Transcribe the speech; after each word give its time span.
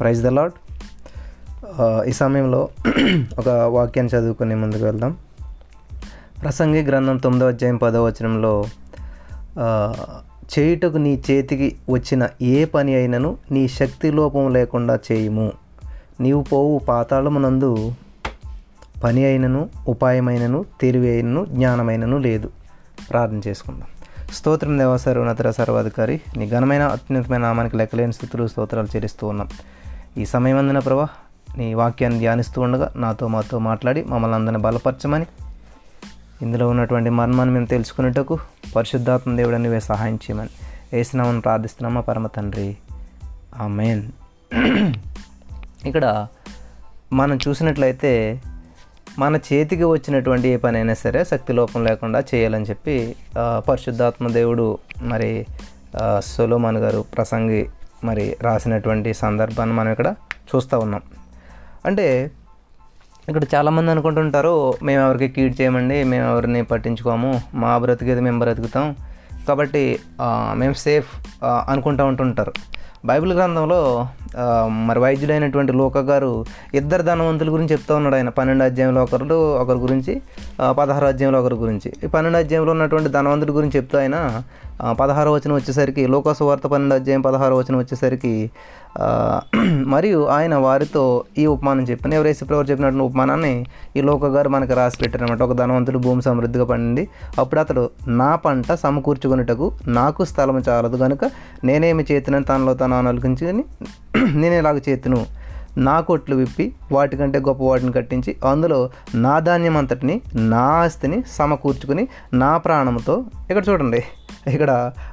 Praise 0.00 0.20
the 0.22 0.30
lord 0.38 0.56
ఈ 2.08 2.12
సమయంలో 2.20 2.60
ఒక 3.40 3.48
వాక్యాన్ని 3.76 4.10
చదువుకుని 4.14 4.54
ముందుకు 4.54 4.84
వెళ్దాం. 4.84 5.12
ప్రసంగి 6.42 6.82
గ్రంథం 6.88 7.16
తొమ్మిదో 7.16 7.46
అధ్యాయం 7.46 7.76
పదో 7.76 8.00
వచనంలో 8.04 8.52
చేయుటకు 10.52 10.98
నీ 11.06 11.12
చేతికి 11.30 11.68
వచ్చిన 11.90 12.28
ఏ 12.42 12.58
పని 12.74 12.92
అయినను 12.94 13.30
నీ 13.54 13.62
శక్తి 13.78 14.10
లోపం 14.18 14.52
లేకుండా 14.56 14.94
చేయుము. 15.08 15.48
నీవు 16.20 16.42
పోవు 16.42 16.78
పాతాళమునందు 16.88 17.70
పని 19.04 19.24
అయినను 19.24 19.62
ఉపాయమైనను 19.88 20.60
తెలివి 20.80 21.08
అయినను 21.14 21.42
జ్ఞానమైనను 21.56 22.18
లేదు. 22.26 22.50
ప్రార్థన 23.10 23.40
చేసుకుందాం. 23.48 23.88
స్తోత్రం 24.36 24.78
దేవ 24.78 24.94
సర్వనతర 25.04 25.50
సర్వాధికారి 25.58 26.16
నీ 26.38 26.46
ఘనమైన 26.54 26.84
అత్యున్నతమైన 26.94 27.42
నామానికి 27.42 27.76
లెక్కలేని 27.80 28.12
స్థితులు 28.12 28.46
స్తోత్రాలు 28.52 28.90
చెల్లిస్తూ 28.94 29.26
ఉన్నాం. 29.32 29.50
ఈ 30.18 30.24
సమయం 30.24 30.58
అందిన 30.58 30.78
ప్రభా 30.78 31.08
నీ 31.58 31.74
వాక్యాన్ని 31.74 32.18
ధ్యానిస్తూ 32.18 32.62
ఉండగా 32.62 32.92
నాతో 32.96 33.28
మాతో 33.28 33.58
మాట్లాడి 33.58 34.04
మమ్మల్ని 34.04 34.34
అందరిని 34.34 34.58
బలపరచమని 34.58 35.26
ఇందులో 36.42 36.68
ఉన్నటువంటి 36.68 37.10
మర్మాన్ని 37.10 37.54
మేము 37.54 37.66
తెలుసుకునేటకు 37.66 38.38
పరిశుద్ధాత్మ 38.76 39.36
దేవుడు 39.36 39.56
నువ్వే 39.56 39.80
సహాయం 39.80 40.14
చేయమని 40.14 40.48
వేసినామని 40.92 41.40
ప్రార్థిస్తున్నామా 41.40 42.00
పరమ 42.00 42.26
తండ్రి. 42.26 42.76
మెయిన్ 43.66 44.02
ఇక్కడ 45.86 46.26
మనం 47.12 47.38
చూసినట్లయితే 47.48 48.42
మన 49.18 49.36
చేతికి 49.36 49.84
వచ్చినటువంటి 49.84 50.48
ఏ 50.48 50.56
పనైనా 50.56 50.94
సరే 50.94 51.24
శక్తి 51.24 51.52
లోపం 51.52 51.84
లేకుండా 51.84 52.22
చేయాలని 52.34 52.64
చెప్పి 52.64 53.16
పరిశుద్ధాత్మ 53.68 54.28
దేవుడు 54.28 54.78
మరి 55.02 55.46
సొలోమాన్ 56.20 56.76
గారు 56.76 57.04
ప్రసంగి 57.16 57.68
మరి 58.04 58.36
రాసినటువంటి 58.42 59.12
సందర్భాన్ని 59.14 59.76
మనం 59.76 59.90
ఇక్కడ 59.90 60.10
చూస్తూ 60.48 60.78
ఉన్నాం. 60.78 61.02
అంటే 61.86 62.06
ఇక్కడ 63.28 63.44
చాలామంది 63.54 63.90
అనుకుంటుంటారు 63.90 64.54
మేము 64.82 65.00
ఎవరికి 65.06 65.28
కీడ్ 65.36 65.54
చేయమండి 65.60 65.96
మేము 66.10 66.26
ఎవరిని 66.32 66.60
పట్టించుకోము 66.70 67.30
మా 67.54 67.72
బ్రతికేది 67.78 68.20
మేము 68.26 68.38
బ్రతుకుతాం. 68.38 68.86
కాబట్టి 69.48 69.84
మేము 70.60 70.76
సేఫ్ 70.84 71.10
అనుకుంటూ 71.46 72.04
ఉంటుంటారు. 72.06 72.52
బైబిల్ 73.06 73.32
గ్రంథంలో 73.38 73.80
మరి 74.88 75.00
వైద్యుడైనటువంటి 75.00 75.72
లోక 75.72 75.98
గారు 75.98 76.44
ఇద్దరు 76.74 77.02
ధనవంతుల 77.02 77.50
గురించి 77.50 77.72
చెప్తా 77.72 77.96
ఉన్నాడు 77.96 78.16
ఆయన. 78.16 78.28
పన్నెండు 78.28 78.64
అధ్యాయంలో 78.64 79.02
ఒకరు 79.02 79.38
ఒకరి 79.62 79.78
గురించి 79.78 80.20
పదహారు 80.78 81.06
అధ్యాయంలో 81.06 81.40
ఒకరి 81.40 81.54
గురించి. 81.54 81.92
ఈ 82.04 82.06
పన్నెండు 82.06 82.38
అధ్యాయంలో 82.38 82.72
ఉన్నటువంటి 82.72 83.10
ధనవంతుడి 83.10 83.52
గురించి 83.52 83.76
చెప్తూ 83.76 83.98
ఆయన 83.98 84.42
పదహారు 84.98 85.30
వచనం 85.30 85.54
వచ్చేసరికి 85.54 86.06
లోకాసు 86.06 86.44
వార్త 86.44 86.66
పన్నెండు 86.66 86.94
అధ్యాయం 86.94 87.22
పదహారు 87.22 87.54
వచనం 87.54 87.78
వచ్చేసరికి 87.78 88.34
మరియు 89.86 90.26
ఆయన 90.26 90.54
వారితో 90.54 91.24
ఈ 91.38 91.46
ఉపమానం 91.46 91.84
చెప్పిన 91.84 92.14
ఎవరైతే 92.14 92.44
ఎవరు 92.44 92.66
చెప్పినటువంటి 92.70 93.04
ఉపమానాన్ని 93.04 93.64
ఈ 93.96 94.00
లోక 94.00 94.26
గారు 94.26 94.48
మనకి 94.48 94.74
రాసి 94.74 94.98
పెట్టారనమాట 95.02 95.42
ఒక 95.42 95.52
ధనవంతుడు 95.52 95.98
భూమి 95.98 96.22
సమృద్ధిగా 96.22 96.64
పండింది. 96.64 97.08
అప్పుడు 97.38 97.60
అతడు 97.60 97.90
నా 98.06 98.36
పంట 98.36 98.72
సమకూర్చుకున్నటకు 98.72 99.72
నాకు 99.88 100.24
స్థలం 100.24 100.62
చాలదు 100.68 100.96
కనుక 100.96 101.24
నేనేమి 101.64 102.04
చేతినని 102.12 102.44
తనలో 102.44 102.74
తను 102.74 102.94
ఆలోచించుకొని 102.96 103.64
నేను 104.42 104.54
ఇలాగ 104.60 104.78
చేతును 104.88 105.20
నా 105.86 105.94
కొట్లు 106.08 106.34
విప్పి 106.36 106.64
వాటికంటే 106.92 107.38
గొప్ప 107.48 107.60
వాటిని 107.62 107.92
కట్టించి 107.96 108.30
అందులో 108.50 108.78
నా 109.24 109.34
ధాన్యం 109.46 109.76
అంతటిని 109.80 110.14
నా 110.52 110.62
ఆస్తిని 110.84 111.18
సమకూర్చుకుని 111.36 112.04
నా 112.42 112.50
ప్రాణంతో 112.64 113.14
ఇక్కడ 113.50 113.62
చూడండి. 113.68 114.00
ఇక్కడ 114.54 114.70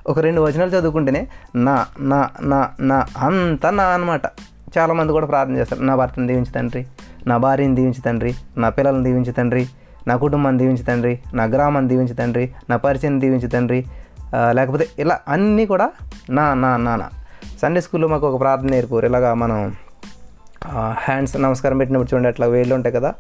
ఒక 0.08 0.18
రెండు 0.26 0.42
వచనాలు 0.46 0.72
చదువుకుంటేనే 0.76 1.22
నా 1.68 1.76
నా 2.12 2.20
నా 2.52 2.60
నా 2.90 2.98
అంతా 3.28 3.70
నా 3.80 3.86
అనమాట 3.96 4.26
చాలామంది 4.78 5.14
కూడా 5.18 5.28
ప్రార్థన 5.32 5.56
చేస్తారు 5.62 5.84
నా 5.90 5.96
భర్తను 6.02 6.28
దీవించి 6.32 6.54
తండ్రి 6.58 6.82
నా 7.28 7.38
భార్యని 7.44 7.76
దీవించి 7.76 8.02
తండ్రి 8.08 8.32
నా 8.64 8.70
పిల్లల్ని 8.78 9.04
దీవించి 9.08 9.34
తండ్రి 9.40 9.64
నా 10.08 10.16
కుటుంబాన్ని 10.24 10.60
దీవించి 10.62 10.84
తండ్రి 10.90 11.14
నా 11.34 11.44
గ్రామాన్ని 11.54 11.90
దీవించి 11.92 12.16
తండ్రి 12.22 12.46
నా 12.70 12.78
పరిచయం 12.78 13.16
దీవించి 13.22 13.50
తండ్రి. 13.56 13.80
లేకపోతే 14.58 14.86
ఇలా 15.00 15.16
అన్నీ 15.28 15.64
కూడా 15.66 15.88
నా 16.38 16.46
నా 16.64 16.72
నా 16.78 16.94
నా. 17.02 17.08
సండే 17.62 17.82
స్కూల్లో 17.82 18.08
మాకు 18.08 18.26
ఒక 18.28 18.40
ప్రార్థన 18.40 18.68
నేర్పారు. 18.68 19.06
ఇలాగా 19.06 19.34
మనం 19.34 19.60
హ్యాండ్స్ 21.04 21.36
నమస్కారం 21.38 21.78
పెట్టినప్పుడు 21.78 22.10
చూడండి 22.14 22.28
అట్లా 22.28 22.48
వేళ్ళు 22.48 22.76
ఉంటాయి 22.76 22.96
కదా 22.96 23.14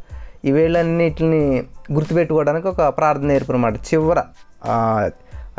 ఈ 0.46 0.52
వేళ్ళన్నిటిని 0.52 1.44
గుర్తుపెట్టుకోవడానికి 1.92 2.68
ఒక 2.68 2.82
ప్రార్థన 2.98 3.28
నేర్పారు 3.28 3.58
అన్నమాట. 3.58 3.78
చివర 3.90 4.20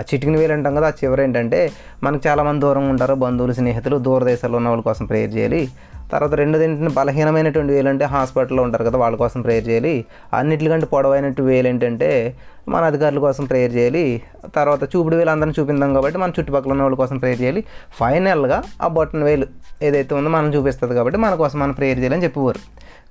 ఆ, 0.01 0.03
చిటికిన 0.03 0.37
వేలు 0.37 0.53
అంటాం 0.53 0.75
కదా 0.75 0.87
ఆ 0.87 0.91
చివర 0.91 1.21
ఏంటంటే 1.21 1.71
మనకు 2.03 2.29
చాలామంది 2.29 2.61
దూరంగా 2.61 2.91
ఉంటారు 2.91 3.15
బంధువులు 3.15 3.53
స్నేహితులు 3.53 3.97
దూర 3.99 4.25
దేశాల్లో 4.25 4.57
ఉన్న 4.57 4.69
వాళ్ళ 4.69 4.83
కోసం 4.83 5.07
ప్రేయర్ 5.07 5.37
చేయాలి. 5.37 5.69
తర్వాత 6.13 6.35
రెండోది 6.35 6.65
ఏంటంటే 6.65 6.95
బలహీనమైనటువంటి 6.95 7.73
వేలు 7.73 7.89
అంటే 7.89 8.05
హాస్పిటల్లో 8.05 8.63
ఉంటారు 8.63 8.85
కదా 8.85 8.99
వాళ్ళ 8.99 9.17
కోసం 9.17 9.43
ప్రేయర్ 9.43 9.69
చేయాలి. 9.69 10.05
అన్నిటికంటే 10.35 10.87
పొడవైనట్టు 10.87 11.43
వేలు 11.43 11.69
ఏంటంటే 11.69 12.37
మన 12.69 12.85
అధికారుల 12.85 13.19
కోసం 13.19 13.45
ప్రేయర్ 13.45 13.75
చేయాలి. 13.75 14.23
తర్వాత 14.57 14.85
చూపుడు 14.85 15.17
వేలు 15.17 15.31
అందరం 15.31 15.53
చూపిందాం 15.61 15.95
కాబట్టి 15.95 16.19
మన 16.19 16.31
చుట్టుపక్కల 16.31 16.71
ఉన్న 16.71 16.83
వాళ్ళ 16.83 16.97
కోసం 16.97 17.19
ప్రేయర్ 17.19 17.41
చేయాలి. 17.41 17.65
ఫైనల్గా 18.01 18.63
ఆ 18.83 18.89
బొట్టన 18.89 19.25
వేలు 19.25 19.47
ఏదైతే 19.83 20.15
ఉందో 20.15 20.29
మనం 20.29 20.55
చూపిస్తుంది 20.55 20.95
కాబట్టి 20.95 21.19
మన 21.19 21.35
కోసం 21.35 21.59
మనం 21.59 21.73
ప్రేయర్ 21.73 21.99
చేయాలని 21.99 22.25
చెప్పేవారు. 22.25 22.59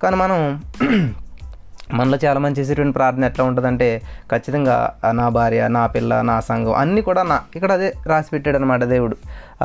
కానీ 0.04 0.16
మనం 0.16 0.64
మనలో 1.94 2.18
చాలా 2.26 2.40
మంది 2.40 2.60
చేసేటువంటి 2.60 2.94
ప్రార్థన 2.94 3.24
ఎట్లా 3.24 3.46
ఉంటుందంటే 3.46 4.02
ఖచ్చితంగా 4.32 4.76
నా 5.12 5.30
భార్య 5.30 5.68
నా 5.68 5.88
పిల్ల 5.88 6.22
నా 6.22 6.40
సంఘం 6.40 6.74
అన్నీ 6.74 7.02
కూడా 7.02 7.24
నా 7.24 7.42
ఇక్కడ 7.56 7.72
అదే 7.72 7.94
రాసి 8.06 8.30
పెట్టాడు 8.32 8.58
అనమాట 8.58 8.84
దేవుడు 8.84 9.16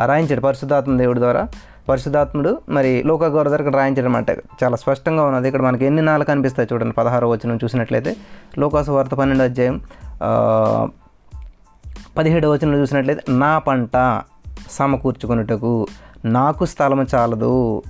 రాయించాడు 0.07 0.41
పరిశుద్ధాత్మ 0.41 0.97
దేవుడి 0.97 1.21
ద్వారా. 1.21 1.49
పరిశుద్ధాత్ముడు 1.89 2.63
మరి 2.69 3.03
లోక 3.07 3.25
గౌర 3.25 3.49
దగ్గర 3.49 3.61
ఇక్కడ 3.61 3.77
రాయించాడు 3.77 4.07
అనమాట 4.07 4.31
చాలా 4.65 4.77
స్పష్టంగా 4.77 5.25
ఉన్నది. 5.25 5.49
ఇక్కడ 5.49 5.63
మనకి 5.63 5.85
ఎన్ని 5.85 6.03
నాలుగు 6.03 6.27
కనిపిస్తాయి 6.27 6.69
చూడండి 6.73 6.95
పదహారో 6.95 7.29
వచ్చిన 7.29 7.59
చూసినట్లయితే. 7.65 8.17
లోకాసు 8.59 8.91
వార్త 8.91 9.15
పన్నెండు 9.15 9.45
అధ్యాయం 9.45 9.81
ఆ, 10.23 10.89
పదిహేడవ 12.17 12.53
వచనంలో 12.53 12.79
చూసినట్లయితే 12.79 13.33
నా 13.33 13.59
పంట 13.59 13.97
సమకూర్చుకొనుటకు 14.71 15.87
నాకు 16.25 16.65
స్థలము 16.65 17.07
చాలదు. 17.15 17.83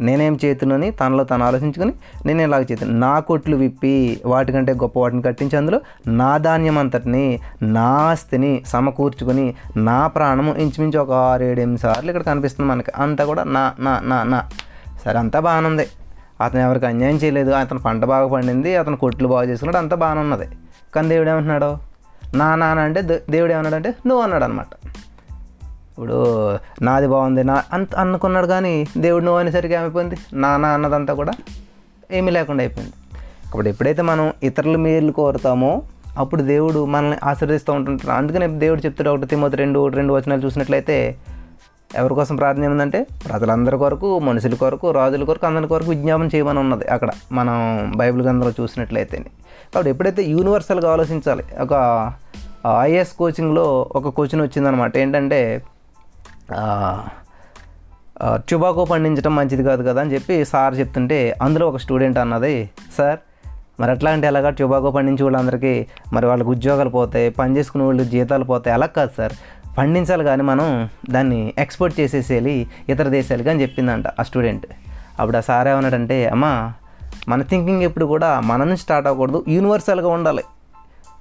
నేనేం 0.00 0.38
చేతునని 0.44 0.90
తనలో 0.90 1.24
తను 1.24 1.44
ఆలోచించుకొని 1.44 1.92
నేను 2.26 2.42
ఇలాగ 2.42 2.62
చేతును 2.62 2.92
నా 2.92 3.18
కొట్లు 3.18 3.56
విప్పి 3.56 4.20
వాటికంటే 4.26 4.72
గొప్ప 4.72 4.98
వాటిని 4.98 5.22
కట్టించి 5.22 5.56
అందులో 5.56 5.80
నా 6.06 6.36
ధాన్యం 6.36 6.78
అంతటిని 6.78 7.38
నా 7.62 7.82
ఆస్తిని 7.82 8.62
సమకూర్చుకొని 8.66 9.54
నా 9.76 10.06
ప్రాణము 10.06 10.54
ఇంచుమించు 10.54 10.98
ఒక 10.98 11.10
ఆరు 11.10 11.42
ఏడు 11.44 11.60
ఎనిమిది 11.60 11.82
సార్లు 11.82 12.10
ఇక్కడ 12.10 12.22
కనిపిస్తుంది 12.22 12.70
మనకి. 12.70 12.92
అంతా 12.96 13.24
కూడా 13.24 13.44
నా 13.44 13.72
నా 13.80 14.00
నా 14.04 14.22
నా. 14.22 14.42
సరే 15.04 15.18
అంతా 15.18 15.40
బాగానే 15.40 15.66
ఉంది 15.66 15.86
అతను 16.40 16.60
ఎవరికి 16.60 16.86
అన్యాయం 16.86 17.16
చేయలేదు. 17.16 17.50
అతను 17.50 17.78
పంట 17.78 18.04
బాగా 18.04 18.28
పండింది. 18.28 18.76
అతను 18.76 18.96
కొట్లు 18.96 19.28
బాగా 19.28 19.48
చేసుకున్నాడు. 19.48 19.76
అంతా 19.76 19.96
బాగానే 19.96 20.20
ఉన్నది 20.20 20.46
కానీ 20.94 21.08
దేవుడు 21.08 21.30
ఏమంటున్నాడు? 21.30 21.88
నా 22.34 22.54
నాన్న 22.54 22.80
అంటే 22.80 23.02
దే- 23.02 23.30
దేవుడు 23.30 23.52
ఏమన్నాడంటే 23.52 23.94
నువ్వు 24.06 24.22
అన్నాడు 24.22 24.44
అనమాట 24.44 24.66
ఇప్పుడు 25.98 26.58
నాది 26.84 27.06
బాగుంది 27.06 27.44
నా 27.44 27.62
అంత 27.72 27.94
అనుకున్నాడు 27.94 28.46
కానీ 28.46 28.86
దేవుడు 28.96 29.24
నువ్వు 29.24 29.40
అనేసరికి 29.40 29.74
ఏమైపోయింది 29.74 30.16
నా 30.32 30.56
నా 30.56 30.68
అన్నదంతా 30.68 31.14
కూడా 31.14 31.32
ఏమీ 32.12 32.30
లేకుండా 32.30 32.62
అయిపోయింది. 32.62 32.92
కాబట్టి 33.52 33.70
ఎప్పుడైతే 33.70 34.02
మనం 34.02 34.32
ఇతరుల 34.42 34.76
మేలు 34.76 35.12
కోరుతామో 35.12 35.82
అప్పుడు 36.18 36.42
దేవుడు 36.42 36.84
మనల్ని 36.84 37.16
ఆశీర్దిస్తూ 37.24 37.72
ఉంటుంటారు 37.72 38.12
అందుకనే 38.12 38.46
దేవుడు 38.46 38.80
చెప్తాడు 38.80 39.10
ఒకటి 39.10 39.26
తిమ్మతి 39.26 39.56
రెండు 39.56 39.78
ఒకటి 39.78 39.96
రెండు 39.96 40.12
వచనాలు 40.12 40.40
చూసినట్లయితే 40.44 41.16
ఎవరి 41.94 42.14
కోసం 42.14 42.36
ప్రార్థన 42.36 42.64
ఏముందంటే 42.64 43.06
ప్రజలందరి 43.28 43.78
కొరకు 43.78 44.18
మనుషుల 44.18 44.54
కొరకు 44.54 44.90
రాజుల 44.90 45.24
కొరకు 45.24 45.46
అందరి 45.46 45.68
కొరకు 45.68 45.90
విజ్ఞాపన 45.90 46.28
చేయమని 46.34 46.58
ఉన్నది 46.58 46.86
అక్కడ. 46.88 47.10
మనం 47.32 47.56
బైబిల్ 47.96 48.22
గ్రంథంలో 48.22 48.52
చూసినట్లయితే 48.60 49.16
కాబట్టి 49.16 49.90
ఎప్పుడైతే 49.90 50.22
యూనివర్సల్గా 50.22 50.92
ఆలోచించాలి 50.92 51.44
ఒక 51.60 52.12
ఐఏఎస్ 52.80 53.12
కోచింగ్లో 53.12 53.86
ఒక 53.92 54.08
కోచింగ్ 54.08 54.42
వచ్చిందనమాట 54.42 54.96
ఏంటంటే 54.96 55.62
టుబాకో 58.48 58.84
పండించడం 58.84 59.36
మంచిది 59.36 59.64
కాదు 59.64 59.82
కదా 59.82 60.00
అని 60.00 60.14
చెప్పి 60.14 60.44
సార్ 60.44 60.74
చెప్తుంటే 60.78 61.38
అందులో 61.42 61.68
ఒక 61.68 61.76
స్టూడెంట్ 61.76 62.18
అన్నది 62.18 62.70
సార్ 62.98 63.18
మరి 63.80 63.90
అట్లా 63.90 64.10
అంటే 64.10 64.26
ఎలాగా 64.26 64.50
టుబాకో 64.50 64.90
పండించే 64.90 65.22
వాళ్ళందరికీ 65.24 65.86
మరి 66.12 66.26
వాళ్ళకి 66.26 66.50
ఉద్యోగాలు 66.50 66.88
పోతాయి 66.88 67.30
పని 67.30 67.56
చేసుకునే 67.56 67.84
వాళ్ళు 67.84 68.04
జీతాలు 68.04 68.44
పోతాయి 68.44 68.74
అలా 68.74 68.86
కాదు 68.86 69.10
సార్. 69.16 69.32
పండించాలి 69.78 70.24
కానీ 70.24 70.42
మనం 70.42 70.88
దాన్ని 71.10 71.54
ఎక్స్పోర్ట్ 71.58 72.00
చేసేసేయాలి 72.00 72.66
ఇతర 72.88 73.08
దేశాలకి 73.08 73.50
అని 73.50 73.62
చెప్పిందంట 73.62 74.06
ఆ 74.20 74.22
స్టూడెంట్. 74.22 74.66
అప్పుడు 75.20 75.36
ఆ 75.36 75.40
సార్ 75.40 75.68
ఏమన్నాడంటే 75.68 76.28
అమ్మా 76.28 76.72
మన 77.28 77.42
థింకింగ్ 77.42 77.82
ఎప్పుడు 77.82 78.04
కూడా 78.04 78.40
మన 78.40 78.64
నుంచి 78.64 78.76
స్టార్ట్ 78.76 79.08
అవ్వకూడదు 79.08 79.44
యూనివర్సల్గా 79.48 80.08
ఉండాలి. 80.08 80.44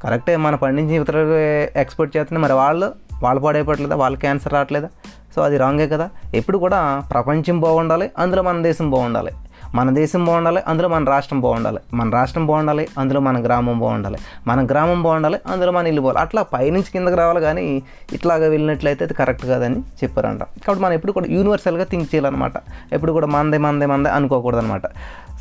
కరెక్టే 0.03 0.35
మన 0.37 0.55
పండించి 0.55 1.01
ఇతరులకు 1.01 1.37
ఎక్స్పోర్ట్ 1.79 2.17
చేస్తున్న 2.17 2.39
మరి 2.39 2.53
వాళ్ళు 2.53 2.87
వాళ్ళు 3.23 3.41
పాడైపోవట్లేదా 3.41 3.95
వాళ్ళకి 3.95 4.21
క్యాన్సర్ 4.21 4.53
రావట్లేదా? 4.53 4.89
సో 5.35 5.41
అది 5.41 5.57
రాంగే 5.57 5.87
కదా? 5.87 6.09
ఎప్పుడు 6.35 6.57
కూడా 6.57 7.03
ప్రపంచం 7.11 7.59
బాగుండాలి 7.59 8.11
అందులో 8.17 8.41
మన 8.41 8.61
దేశం 8.61 8.91
బాగుండాలి. 8.91 9.31
మన 9.75 9.89
దేశం 9.89 10.25
బాగుండాలి 10.25 10.61
అందులో 10.67 10.87
మన 10.87 11.03
రాష్ట్రం 11.03 11.41
బాగుండాలి. 11.41 11.79
మన 11.93 12.09
రాష్ట్రం 12.09 12.47
బాగుండాలి 12.47 12.87
అందులో 12.97 13.19
మన 13.19 13.45
గ్రామం 13.45 13.79
బాగుండాలి. 13.79 14.17
మన 14.47 14.65
గ్రామం 14.65 15.03
బాగుండాలి 15.03 15.39
అందులో 15.47 15.71
మన 15.71 15.87
ఇల్లు 15.87 16.01
పోవాలి 16.01 16.19
అట్లా 16.19 16.41
పైనుంచి 16.41 16.91
కిందకి 16.93 17.15
రావాలి 17.15 17.41
కానీ 17.41 17.83
ఇట్లాగ 18.13 18.47
వెళ్ళినట్లయితే 18.47 19.03
అది 19.05 19.13
కరెక్ట్ 19.13 19.45
కాదని 19.45 19.75
చెప్పారంట. 19.75 20.43
కాబట్టి 20.43 20.83
మనం 20.83 20.93
ఎప్పుడు 20.93 21.11
కూడా 21.11 21.27
యూనివర్సల్గా 21.29 21.83
థింక్ 21.83 22.15
చేయాలన్నమాట. 22.15 22.53
ఎప్పుడు 22.93 23.11
కూడా 23.11 23.27
మందే 23.27 23.57
మందే 23.57 23.85
మందే 23.85 24.09
అనుకోకూడదు 24.09 24.59
అనమాట 24.59 24.81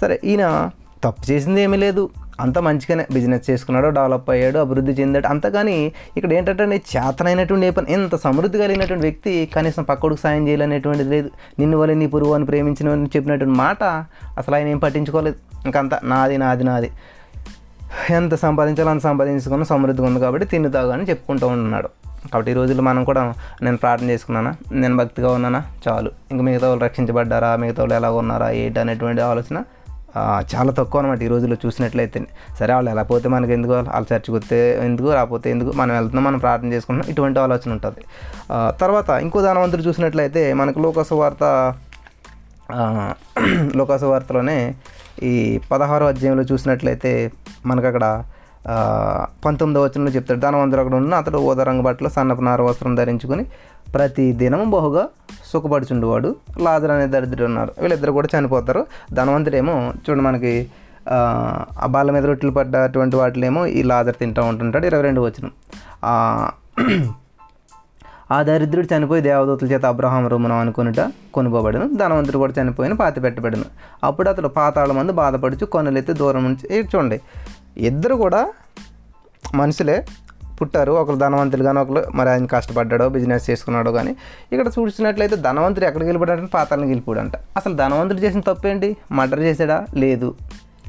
సరే 0.00 0.20
ఈయన 0.24 0.70
తప్పు 1.04 1.30
చేసింది 1.30 1.62
ఏమీ 1.62 1.76
లేదు. 1.76 2.10
అంత 2.40 2.58
మంచిగానే 2.58 3.06
బిజినెస్ 3.12 3.50
చేసుకున్నాడు 3.50 3.88
డెవలప్ 3.88 4.30
అయ్యాడు 4.30 4.58
అభివృద్ధి 4.58 4.92
చెందాడు. 4.92 5.26
అంత 5.26 5.46
కానీ 5.46 5.92
ఇక్కడ 6.16 6.32
ఏంటంటే 6.32 6.64
చేతనైనటువంటి 6.64 7.66
ఏ 7.66 7.70
పని 7.70 7.92
ఎంత 7.92 8.14
సమృద్ధి 8.14 8.58
కలిగినటువంటి 8.58 9.02
వ్యక్తి 9.02 9.50
కనీసం 9.56 9.82
పక్కడికి 9.82 10.20
సాయం 10.20 10.48
చేయాలనేటువంటిది 10.48 11.10
లేదు. 11.10 11.30
నిన్ను 11.58 11.78
వల్ల 11.78 11.94
నీ 11.94 12.06
పురుగు 12.06 12.34
అని 12.34 12.44
ప్రేమించిన 12.44 12.88
చెప్పినటువంటి 12.88 13.58
మాట 13.58 13.84
అసలు 14.38 14.54
ఆయన 14.54 14.68
ఏం 14.68 14.78
పట్టించుకోలేదు. 14.78 15.36
ఇంకంత 15.64 15.90
నాది 16.04 16.38
నాది 16.38 16.64
నాది. 16.64 16.90
ఎంత 18.10 18.34
సంపాదించాలో 18.34 18.90
అంత 18.90 19.00
సంపాదించుకున్న 19.00 19.64
సమృద్ధిగా 19.64 20.06
ఉంది 20.06 20.20
కాబట్టి 20.20 20.46
తిని 20.46 20.70
తాగు 20.70 20.90
అని 20.90 21.04
చెప్పుకుంటూ 21.04 21.46
ఉంటున్నాడు. 21.46 21.88
కాబట్టి 22.32 22.50
ఈ 22.50 22.54
రోజుల్లో 22.54 22.84
మనం 22.84 23.04
కూడా 23.04 23.34
నేను 23.62 23.76
ప్రార్థన 23.76 24.10
చేసుకున్నానా? 24.10 24.54
నేను 24.72 24.96
భక్తిగా 24.96 25.32
ఉన్నానా? 25.32 25.62
చాలు. 25.88 26.10
ఇంక 26.30 26.40
మిగతా 26.40 26.68
వాళ్ళు 26.68 26.84
రక్షించబడ్డారా? 26.84 27.56
మిగతా 27.56 27.82
వాళ్ళు 27.82 27.94
ఎలా 27.94 28.10
ఉన్నారా? 28.10 28.50
ఏంటి 28.50 28.80
అనేటువంటి 28.80 29.22
ఆలోచన 29.22 29.62
చాలా 30.52 30.70
తక్కువ 30.78 31.00
అనమాట 31.00 31.20
ఈ 31.22 31.28
రోజుల్లో 31.34 31.56
చూసినట్లయితే. 31.64 32.20
సరే 32.58 32.72
వాళ్ళు 32.74 32.90
ఎలా 32.90 33.02
పోతే 33.12 33.28
మనకి 33.34 33.52
ఎందుకు 33.52 33.72
వాళ్ళు 33.72 34.08
చర్చకు 34.12 34.36
వస్తే 34.36 34.58
ఎందుకు 34.88 35.08
రాకపోతే 35.12 35.48
ఎందుకు 35.54 35.70
మనం 35.80 35.92
వెళ్తున్నాం 35.94 36.24
మనం 36.24 36.38
ప్రార్థన 36.38 36.68
చేసుకుంటున్నాం 36.72 37.10
ఇటువంటి 37.12 37.38
ఆలోచన 37.46 37.70
ఉంటుంది. 37.76 38.02
తర్వాత 38.82 39.08
ఇంకో 39.26 39.42
దానవంతుడు 39.46 39.84
చూసినట్లయితే 39.88 40.44
మనకు 40.62 40.80
లోకస 40.86 41.12
వార్త 41.22 41.44
లోకస 43.78 44.04
వార్తలోనే 44.10 44.56
ఈ 45.22 45.34
పదహారో 45.72 46.06
అధ్యాయంలో 46.06 46.44
చూసినట్లయితే 46.52 47.12
మనకు 47.66 47.86
అక్కడ 47.86 48.06
పంతొమ్మిది 49.44 49.84
వచనంలో 49.84 50.10
చెప్తాడు 50.10 50.40
ధనవంతుడు 50.40 50.80
అక్కడ 50.80 50.96
ఉన్న 50.96 51.14
అతడు 51.14 51.38
ఓద 51.38 51.60
రంగు 51.60 51.82
బట్టలు 51.82 52.08
సన్నపు 52.08 52.40
నార 52.40 52.62
వస్త్రం 52.62 52.94
ధరించుకుని 52.94 53.46
ప్రతి 53.94 54.32
దినం 54.32 54.70
బహుగా 54.70 55.08
సుఖపడుచుండేవాడు. 55.52 56.36
లాజర్ 56.58 56.90
అనే 56.90 57.06
దరిద్రుడు 57.06 57.44
ఉన్నారు 57.44 57.72
వీళ్ళిద్దరు 57.78 58.12
కూడా 58.12 58.38
చనిపోతారు. 58.38 58.86
ధనవంతుడేమో 59.12 59.92
చూడు 60.10 60.20
మనకి 60.20 60.68
ఆ, 61.10 61.64
బాల 61.86 62.10
మీద 62.10 62.26
రొట్టెలు 62.26 62.52
పడ్డటువంటి 62.52 63.16
వాటిలేమో 63.16 63.66
ఈ 63.66 63.82
లాజర్ 63.82 64.14
తింటూ 64.20 64.42
ఉంటుంటాడు. 64.42 64.86
ఇరవై 64.86 65.02
రెండు 65.02 65.20
వచనం. 65.20 65.50
ఆ, 66.04 66.50
దరిద్రుడు 68.42 68.96
చనిపోయి 68.96 69.22
దేవదూతల 69.22 69.66
చేత 69.66 69.86
అబ్రహాం 69.86 70.28
రుమనం 70.28 70.56
అనుకునిట 70.56 71.12
కొనుకోబడను 71.34 71.96
ధనవంతుడు 71.96 72.38
కూడా 72.38 72.62
చనిపోయిన 72.62 72.92
పాతి 72.92 73.20
పెట్టబడను 73.20 73.64
అప్పుడు 74.04 74.28
అతడు 74.28 74.48
పాతాళ 74.48 74.92
మందు 74.92 75.12
బాధపడుచు 75.12 75.66
కొనులెత్తి 75.66 76.12
దూరం 76.12 76.44
నుంచి 76.44 76.80
చూడండి. 76.80 77.20
ఇద్దరు 77.76 78.14
కూడా 78.14 78.52
మనుషులే 79.54 80.06
పుట్టారు. 80.60 80.92
ఒకరు 80.92 81.16
ధనవంతులు 81.16 81.64
కానీ 81.64 81.78
ఒకరు 81.78 82.04
మరి 82.14 82.30
ఆయన 82.30 82.46
కష్టపడ్డాడో 82.46 83.08
బిజినెస్ 83.08 83.50
చేసుకున్నాడో 83.50 83.92
కానీ 83.92 84.16
ఇక్కడ 84.52 84.68
చూసినట్లయితే 84.68 85.36
ధనవంతుడు 85.36 85.84
ఎక్కడికి 85.84 86.10
వెళ్ళిపోయాడంటే 86.10 86.50
పాతాలను 86.54 86.86
వెళ్ళిపోయాడంట. 86.86 87.32
అసలు 87.56 87.74
ధనవంతుడు 87.74 88.18
చేసిన 88.18 88.40
తప్పేంటి? 88.40 88.96
మర్డర్ 89.12 89.40
చేశాడా? 89.40 89.86
లేదు. 89.94 90.34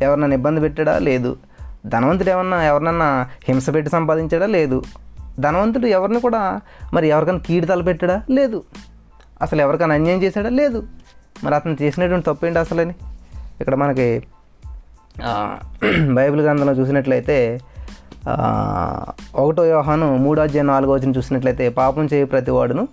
ఎవరినైనా 0.02 0.34
ఇబ్బంది 0.34 0.62
పెట్టాడా? 0.62 1.00
లేదు. 1.00 1.38
ధనవంతుడు 1.86 2.30
ఏమన్నా 2.30 2.64
ఎవరినన్నా 2.64 3.28
హింస 3.48 3.70
పెట్టి 3.70 3.92
సంపాదించాడా? 3.92 4.46
లేదు. 4.46 4.84
ధనవంతుడు 5.40 5.88
ఎవరిని 5.88 6.20
కూడా 6.20 6.62
మరి 6.94 7.08
ఎవరికైనా 7.08 7.38
కీడు 7.38 7.66
తలపెట్టాడా? 7.66 8.24
లేదు. 8.30 8.64
అసలు 9.42 9.62
ఎవరికైనా 9.62 9.96
అన్యాయం 9.96 10.24
చేశాడా? 10.24 10.50
లేదు. 10.50 10.88
మరి 11.44 11.56
అతను 11.56 11.78
చేసినటువంటి 11.82 12.26
తప్పేంటి 12.26 12.60
అసలని 12.60 12.94
ఇక్కడ 13.62 13.76
మనకి 13.76 14.24
బైబిల్ 16.14 16.42
గ్రంథంలో 16.42 16.74
చూసినట్లయితే 16.74 17.62
ఒకటో 19.36 19.64
వ్యవహాను 19.64 20.18
మూడో 20.18 20.42
అధ్యాయం 20.42 20.68
నాలుగో 20.68 20.94
వచ్చిన 20.94 21.12
చూసినట్లయితే 21.18 21.70
పాపం 21.70 22.06
చేయ 22.14 22.26
ప్రతివాడును 22.26 22.88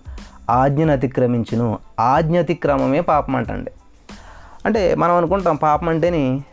ఆజ్ఞను 0.49 0.91
అతిక్రమించును. 0.91 1.79
ఆజ్ఞ 1.99 2.39
అతిక్రమమే 2.39 3.01
పాపం 3.01 3.35
అంటండి. 3.35 3.71
అంటే 4.65 4.95
మనం 4.95 5.15
అనుకుంటాం 5.15 5.55
పాపం 5.55 5.89
అంటేని 5.89 6.43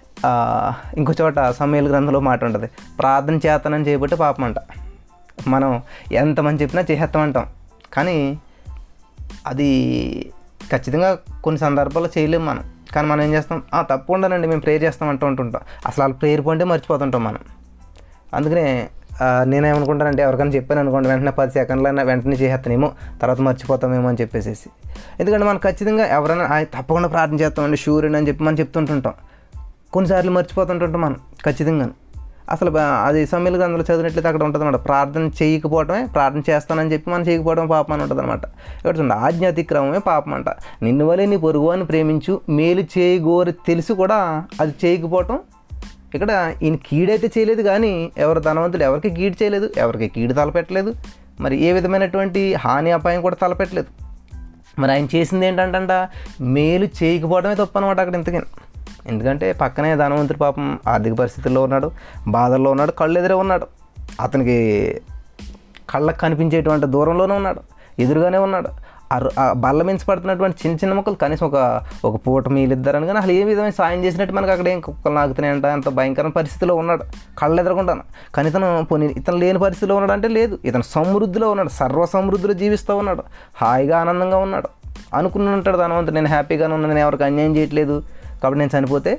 ఇంకో 0.97 1.13
చోట 1.21 1.35
సమయల 1.51 1.91
గ్రంథంలో 1.91 2.21
మాట 2.21 2.45
ఉంటుంది. 2.45 2.67
ప్రార్థన 2.99 3.37
చేతనం 3.37 3.87
చేయబట్టి 3.87 4.17
పాపం 4.17 4.45
అంట. 4.45 4.57
మనం 5.49 5.83
ఎంతమంది 6.13 6.63
చెప్పినా 6.63 6.85
చేసేస్తామంటాం 6.91 7.47
కానీ 7.93 8.39
అది 9.47 9.71
ఖచ్చితంగా 10.73 11.19
కొన్ని 11.45 11.59
సందర్భాల్లో 11.59 12.11
చేయలేము 12.19 12.45
మనం. 12.45 12.72
కానీ 12.95 13.09
మనం 13.09 13.23
ఏం 13.23 13.35
చేస్తాం? 13.35 13.63
"ఆ, 13.75 13.83
తప్పకుండానండి 13.83 14.49
మేము 14.49 14.61
ప్రేయర్ 14.61 14.83
చేస్తాం 14.83 15.09
అంటూ 15.09 15.27
ఉంటుంటాం. 15.27 15.63
అసలు 15.87 16.03
వాళ్ళు 16.03 16.17
ప్రేయర్ 16.17 16.47
పాయింటే 16.47 16.65
మర్చిపోతుంటాం 16.65 17.25
మనం. 17.25 17.39
అందుకనే 18.35 18.89
నేనేమనుకుంటానంటే 19.43 20.23
ఎవరికైనా 20.23 20.51
చెప్పాను 20.51 20.81
అనుకోండి 20.81 21.09
వెంటనే 21.09 21.31
పది 21.31 21.51
సెకండ్లైనా 21.51 22.03
వెంటనే 22.03 22.37
చేసేస్తానేమో 22.37 22.93
తర్వాత 23.23 23.41
మర్చిపోతామేమో 23.41 24.09
అని 24.09 24.19
చెప్పేసి 24.21 24.55
ఎందుకంటే 25.21 25.45
మనం 25.45 25.59
ఖచ్చితంగా 25.59 26.07
ఎవరైనా 26.07 26.63
తప్పకుండా 26.63 27.09
ప్రార్థన 27.09 27.41
చేస్తామండి 27.41 27.77
షూర్ 27.77 28.07
అని 28.07 28.29
చెప్పి 28.29 28.45
మనం 28.45 28.59
చెప్తుంటుంటాం. 28.59 29.15
కొన్నిసార్లు 29.93 30.31
మర్చిపోతుంటుంటాం 30.31 31.01
మనం 31.01 31.17
ఖచ్చితంగా 31.47 31.89
అసలు 32.51 32.73
అది 32.79 33.27
సమ్మెలు 33.27 33.57
గ్రంథంలో 33.57 33.83
చదివినట్లయితే 33.83 34.29
అక్కడ 34.29 34.43
ఉంటుంది 34.43 34.65
అనమాట 34.65 34.85
ప్రార్థన 34.85 35.31
చేయకపోవడమే 35.43 36.07
ప్రార్థన 36.07 36.43
చేస్తానని 36.51 36.93
చెప్పి 36.93 37.11
మనం 37.11 37.23
చేయకపోవడం 37.23 37.67
పాపం 37.67 37.93
అని 37.93 38.03
ఉంటుంది 38.03 38.23
అనమాట 38.23 38.45
ఇక్కడ 38.79 38.99
చూడండి 38.99 39.15
ఆజ్ఞ 39.15 39.47
అతిక్రమమే 39.47 39.99
పాపం 39.99 40.35
అంట. 40.35 40.49
నిన్ను 40.83 41.05
వలె 41.05 41.27
నీ 41.27 41.37
పొరుగు 41.37 41.71
అని 41.71 41.85
ప్రేమించు 41.85 42.41
మేలు 42.49 42.85
చేయగోరు 42.99 43.51
తెలిసి 43.51 43.95
కూడా 43.95 44.45
అది 44.61 44.75
చేయకపోవటం. 44.85 45.39
ఇక్కడ 46.15 46.55
ఈయన 46.63 46.75
కీడైతే 46.75 47.31
చేయలేదు 47.39 47.63
కానీ 47.63 48.13
ఎవరు 48.19 48.41
ధనవంతులు 48.41 48.83
ఎవరికి 48.83 49.11
కీడు 49.11 49.43
చేయలేదు 49.43 49.71
ఎవరికి 49.77 50.09
కీడు 50.09 50.33
తలపెట్టలేదు. 50.33 50.95
మరి 51.41 51.57
ఏ 51.57 51.73
విధమైనటువంటి 51.73 52.55
హాని 52.55 52.93
అపాయం 52.93 53.21
కూడా 53.21 53.35
తలపెట్టలేదు. 53.35 53.87
మరి 54.79 54.93
ఆయన 54.93 55.07
చేసింది 55.15 55.47
ఏంటంటే 55.47 56.09
మేలు 56.41 56.89
చేయకపోవడమే 57.03 57.55
తప్పనమాట 57.55 58.01
అక్కడ 58.01 58.15
ఇంతకీ 58.15 58.39
ఎందుకంటే 59.09 59.53
పక్కనే 59.53 59.97
ధనవంతుడి 59.97 60.39
పాపం 60.39 60.79
ఆర్థిక 60.89 61.15
పరిస్థితుల్లో 61.15 61.63
ఉన్నాడు 61.63 61.91
బాధల్లో 62.29 62.71
ఉన్నాడు 62.71 62.91
కళ్ళు 62.91 63.19
ఎదురే 63.19 63.35
ఉన్నాడు. 63.35 63.67
అతనికి 64.21 65.01
కళ్ళకు 65.91 66.19
కనిపించేటువంటి 66.19 66.87
దూరంలోనే 66.87 67.35
ఉన్నాడు 67.35 67.61
ఎదురుగానే 67.99 68.39
ఉన్నాడు. 68.39 68.69
ఆ 69.13 69.29
ఆ 69.39 69.53
బల్ల 69.53 69.83
మించి 69.83 70.05
పడుతున్నటువంటి 70.05 70.57
చిన్న 70.67 70.77
చిన్న 70.77 70.95
మొక్కలు 70.95 71.15
కనీసం 71.15 71.47
ఒక 71.47 71.81
ఒక 72.05 72.21
పూట 72.27 72.49
మీలిద్దరని 72.49 73.07
కానీ 73.07 73.19
అసలు 73.19 73.33
ఏ 73.33 73.45
విధమైన 73.45 73.71
సాయం 73.71 74.05
చేసినట్టు 74.05 74.35
మనకు 74.35 74.53
అక్కడ 74.53 74.69
ఏం 74.69 74.81
కుక్కలు 74.81 75.15
నాకుతున్నాయంట 75.15 75.67
అంత 75.67 75.89
భయంకరమైన 75.89 76.33
పరిస్థితిలో 76.33 76.75
ఉన్నాడు. 76.75 77.05
కళ్ళు 77.39 77.61
ఎదురకుంటాను 77.61 78.03
కానీ 78.35 78.49
ఇతను 78.49 78.87
పోనీ 78.91 79.07
ఇతను 79.07 79.37
లేని 79.37 79.59
పరిస్థితిలో 79.59 79.95
ఉన్నాడు 79.95 80.13
అంటే 80.13 80.29
లేదు. 80.29 80.59
ఇతను 80.65 80.83
సమృద్ధిలో 80.83 81.51
ఉన్నాడు 81.51 81.69
సర్వ 81.69 82.07
సమృద్ధిలో 82.07 82.55
జీవిస్తూ 82.55 82.97
ఉన్నాడు. 82.97 83.25
హాయిగా 83.57 84.01
ఆనందంగా 84.01 84.37
ఉన్నాడు. 84.37 84.69
అనుకుని 85.15 85.49
ఉంటాడు 85.49 85.77
ధనవంతుడు 85.77 86.15
నేను 86.15 86.27
హ్యాపీగానే 86.27 86.75
ఉన్నాను 86.75 86.95
నేను 86.95 87.07
ఎవరికి 87.07 87.25
అన్యాయం 87.25 87.57
చేయట్లేదు. 87.57 88.03
కాబట్టి 88.43 88.59
నేను 88.59 88.73
చనిపోతే 88.79 89.13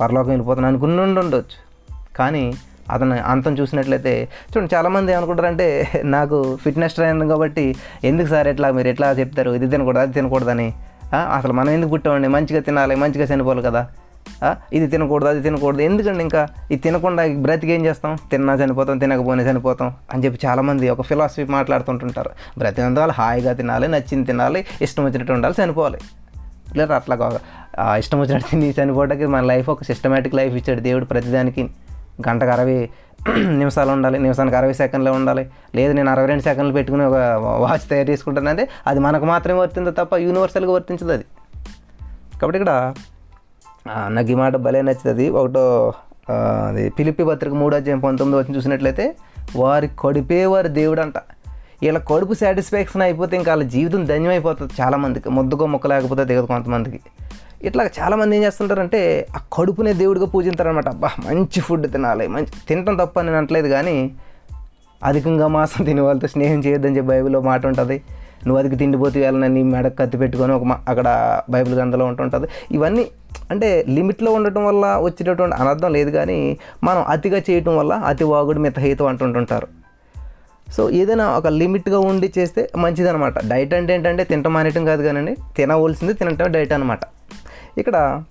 పరలోకం 0.00 0.28
వెళ్ళిపోతాను 0.28 0.66
అనుకుని 0.66 1.00
ఉండి 1.00 1.20
ఉండొచ్చు. 1.20 1.58
కానీ 2.16 2.44
అతను 2.94 3.14
అంతం 3.26 3.52
చూసినట్లయితే 3.58 4.12
చూడండి 4.50 4.70
చాలామంది 4.74 5.12
ఏమనుకుంటారంటే 5.12 5.66
నాకు 6.16 6.36
ఫిట్నెస్ 6.64 6.94
ట్రైనర్ 6.94 7.28
కాబట్టి 7.28 7.64
ఎందుకు 8.10 8.28
సార్ 8.32 8.48
ఎట్లా 8.52 8.68
మీరు 8.76 8.88
ఎట్లా 8.88 9.08
చెప్తారు? 9.20 9.50
ఇది 9.58 9.68
తినకూడదు 9.74 10.02
అది 10.02 10.12
తినకూడదని? 10.18 10.68
అసలు 11.36 11.52
మనం 11.52 11.70
ఎందుకు 11.76 11.90
పుట్టామండి? 11.90 12.28
మంచిగా 12.34 12.60
తినాలి 12.68 12.94
మంచిగా 13.02 13.26
చనిపోవాలి 13.32 13.62
కదా. 13.68 13.82
ఇది 14.76 14.86
తినకూడదు 14.92 15.28
అది 15.28 15.40
తినకూడదు? 15.46 15.82
ఎందుకండి 15.88 16.22
ఇంకా? 16.26 16.42
ఇది 16.70 16.80
తినకుండా 16.86 17.22
బ్రతికి 17.46 17.72
ఏం 17.72 17.82
చేస్తాం? 17.86 18.12
తిన్నా 18.30 18.54
చనిపోతాం 18.54 18.98
తినకపోయినా 19.02 19.44
చనిపోతాం 19.50 19.88
అని 20.12 20.24
చెప్పి 20.24 20.38
చాలామంది 20.46 20.86
ఒక 20.94 21.02
ఫిలాసఫీ 21.10 21.44
మాట్లాడుతుంటుంటారు. 21.56 22.30
బ్రతికినంత 22.58 22.98
వాళ్ళు 23.02 23.16
హాయిగా 23.20 23.52
తినాలి 23.60 23.88
నచ్చింది 23.94 24.26
తినాలి 24.30 24.62
ఇష్టం 24.86 25.04
వచ్చినట్టు 25.04 25.34
ఉండాలి 25.38 25.56
చనిపోవాలి. 25.64 26.00
లేదా 26.76 26.94
అట్లా 26.94 27.40
ఇష్టం 27.96 28.20
వచ్చినట్టు 28.20 28.50
తిని 28.50 28.74
చనిపోవడానికి 28.82 29.26
మన 29.26 29.44
లైఫ్ 29.44 29.70
ఒక 29.70 29.82
సిస్టమేటిక్ 29.82 30.34
లైఫ్ 30.34 30.54
ఇచ్చాడు 30.54 30.80
దేవుడు 30.80 31.04
ప్రతిదానికి. 31.04 31.70
గంటకు 32.28 32.50
అరవై 32.50 32.88
నిమిషాలు 33.36 33.90
ఉండాలి 33.90 34.18
నిమిషానికి 34.18 34.56
అరవై 34.56 34.72
సెకండ్లు 34.72 35.10
ఉండాలి. 35.10 35.50
లేదు 35.74 35.92
నేను 35.92 36.10
అరవై 36.10 36.26
రెండు 36.26 36.42
సెకండ్లు 36.42 36.72
పెట్టుకుని 36.72 37.04
ఒక 37.04 37.14
వాచ్ 37.58 37.88
తయారు 37.88 38.10
చేసుకుంటానంటే 38.10 38.68
అది 38.86 39.00
మనకు 39.00 39.24
మాత్రమే 39.24 39.58
వర్తిందో 39.58 39.90
తప్ప 39.90 40.14
యూనివర్సల్గా 40.14 40.72
వర్తించదు 40.72 41.12
అది. 41.12 41.24
కాబట్టి 42.40 42.58
ఇక్కడ 42.58 42.94
నాకు 44.08 44.28
ఈ 44.28 44.34
మాట 44.34 44.56
భలే 44.56 44.82
నచ్చుతుంది. 44.82 45.30
ఒకటో 45.30 45.92
అది 46.68 46.90
పిలిపి 46.90 47.24
పత్రిక 47.24 47.52
మూడో 47.52 47.76
అధ్యాయం 47.76 48.00
పంతొమ్మిది 48.00 48.42
వచ్చి 48.42 48.56
చూసినట్లయితే 48.56 49.16
వారి 49.56 49.90
కడుపే 50.00 50.46
దేవుడు 50.66 51.00
అంట 51.00 51.14
వీళ్ళ 51.82 51.98
కడుపు 51.98 52.34
సాటిస్ఫాక్షన్ 52.34 53.02
అయిపోతే 53.02 53.36
ఇంకా 53.36 53.52
వాళ్ళ 53.52 53.62
జీవితం 53.62 54.04
ధన్యమైపోతుంది 54.04 54.72
చాలామందికి 54.80 55.28
ముద్దుగా 55.28 55.66
మొక్క 55.66 55.86
లేకపోతే 55.86 56.24
దిగదు 56.24 56.46
కొంతమందికి. 56.46 57.00
ఇట్లా 57.62 57.84
చాలామంది 57.84 58.36
ఏం 58.36 58.42
చేస్తుంటారంటే 58.42 59.26
ఆ 59.36 59.40
కడుపునే 59.52 59.92
దేవుడిగా 59.92 60.26
పూజింటారనమాట 60.26 60.88
అబ్బా 60.88 61.10
మంచి 61.26 61.60
ఫుడ్ 61.60 61.92
తినాలి 61.92 62.28
మంచి 62.28 62.46
తినటం 62.68 62.96
తప్ప 62.96 63.20
నేను 63.20 63.36
అనట్లేదు 63.36 63.68
కానీ 63.68 64.10
అధికంగా 65.04 65.46
మాసం 65.46 65.84
తినే 65.84 66.00
వాళ్ళతో 66.00 66.28
స్నేహం 66.28 66.58
చేయొద్దని 66.58 66.96
చెప్పి 66.96 67.08
బైబిల్లో 67.08 67.40
మాట 67.40 67.66
ఉంటుంది. 67.66 68.02
నువ్వు 68.46 68.58
అదికి 68.58 68.76
తిండిపోతే 68.76 69.20
వెళ్ళని 69.20 69.54
నీ 69.54 69.62
మెడ 69.62 69.88
కత్తి 69.88 70.18
పెట్టుకొని 70.18 70.52
ఒక 70.52 70.62
మ- 70.62 70.78
అక్కడ 70.88 71.40
బైబిల్ 71.50 71.74
గ్రంథంలో 71.74 72.04
ఉంటుంటుంది. 72.04 72.46
ఇవన్నీ 72.70 73.06
అంటే 73.50 73.84
లిమిట్లో 73.88 74.32
ఉండటం 74.32 74.66
వల్ల 74.66 74.98
వచ్చేటటువంటి 75.02 75.56
అనర్థం 75.56 75.92
లేదు 75.92 76.10
కానీ 76.10 76.56
మనం 76.84 77.04
అతిగా 77.08 77.42
చేయటం 77.50 77.76
వల్ల 77.76 77.92
అతి 77.92 78.24
వాగుడు 78.24 78.58
మితహేతు 78.58 79.04
అంటుంటుంటారు. 79.04 79.85
సో 80.72 80.90
ఏదైనా 80.90 81.30
ఒక 81.30 81.46
లిమిట్గా 81.46 81.98
ఉండి 81.98 82.32
చేస్తే 82.38 82.70
మంచిదనమాట 82.76 83.46
డైట్ 83.48 83.74
అంటే 83.74 83.94
ఏంటంటే 83.94 84.24
తింటం 84.24 84.52
మానేయటం 84.52 84.84
కాదు 84.84 85.02
కానండి 85.02 85.36
తినవలసింది 85.56 86.14
తినటం 86.14 86.52
డైట్ 86.52 86.72
అనమాట 86.72 87.00
ఇక్కడ 87.78 88.24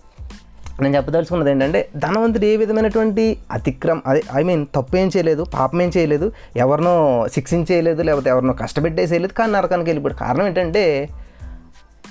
నేను 0.81 0.95
చెప్పదలుచుకున్నది 0.95 1.51
ఏంటంటే 1.51 1.89
ధనవంతుడు 1.95 2.45
ఏ 2.45 2.55
విధమైనటువంటి 2.55 3.37
అతిక్రమ 3.51 4.01
అదే 4.05 4.21
ఐ 4.35 4.43
మీన్ 4.43 4.65
తప్పు 4.75 4.97
ఏం 4.97 5.07
చేయలేదు 5.17 5.43
పాపం 5.43 5.81
ఏం 5.81 5.91
చేయలేదు 5.97 6.31
ఎవరినో 6.55 7.25
శిక్షించేయలేదు 7.33 8.01
లేకపోతే 8.01 8.29
ఎవరినో 8.29 8.53
కష్టపెట్టేసేయలేదు 8.53 9.33
కానీ 9.33 9.51
నరకానికి 9.51 9.89
వెళ్ళిపోయాడు. 9.89 10.19
కారణం 10.19 10.47
ఏంటంటే 10.47 11.09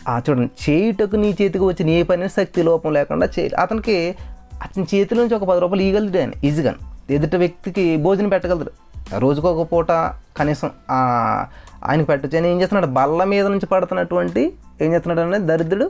ఆ 0.08 0.20
చూడండి 0.30 0.70
చేయుటకు 0.70 1.16
నీ 1.16 1.28
చేతికి 1.42 1.64
వచ్చిన 1.64 1.90
ఏ 1.90 2.02
పని 2.02 2.28
శక్తి 2.28 2.62
లోపం 2.62 2.92
లేకుండా 2.92 3.26
చేయాలి 3.26 3.54
అతనికి 3.54 4.14
అతని 4.62 4.86
చేతిలోంచి 4.94 5.34
ఒక 5.34 5.44
పది 5.44 5.60
రూపాయలు 5.60 5.82
ఇవ్వగలుగుతాడు 5.82 6.46
ఈజీగా 6.46 6.74
ఎదుట 7.10 7.36
వ్యక్తికి 7.36 7.96
భోజనం 7.96 8.28
పెట్టగలుగుతాడు 8.28 8.93
రోజుకు 9.22 9.46
ఒక 9.52 9.64
పూట 9.72 9.92
కనీసం 10.38 10.70
ఆయనకు 11.88 12.06
పెట్టచ్చు 12.06 12.36
ఆయన 12.36 12.46
ఏం 12.46 12.58
చేస్తున్నాడు? 12.60 12.88
బల్ల 12.98 13.24
మీద 13.24 13.46
నుంచి 13.46 13.66
పడుతున్నటువంటి 13.66 14.42
ఏం 14.82 14.90
చేస్తున్నాడు 14.94 15.20
అంటే 15.20 15.38
దరిద్రుడు 15.50 15.86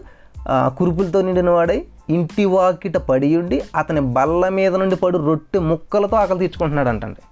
కురుపులతో 0.78 1.18
నిండిన 1.23 1.50
వాడై 1.50 1.78
ఇంటి 2.11 2.44
వాకిట 2.44 2.97
పడి 3.11 3.37
ఉండి 3.37 3.59
అతని 3.76 4.00
బల్ల 4.16 4.49
మీద 4.49 4.75
నుండి 4.83 4.97
పడు 4.97 5.18
రొట్టె 5.28 5.59
ముక్కలతో 5.59 6.16
ఆకలి 6.16 6.38
తీర్చుకుంటున్నాడు 6.38 6.88
అంటండి 6.88 7.23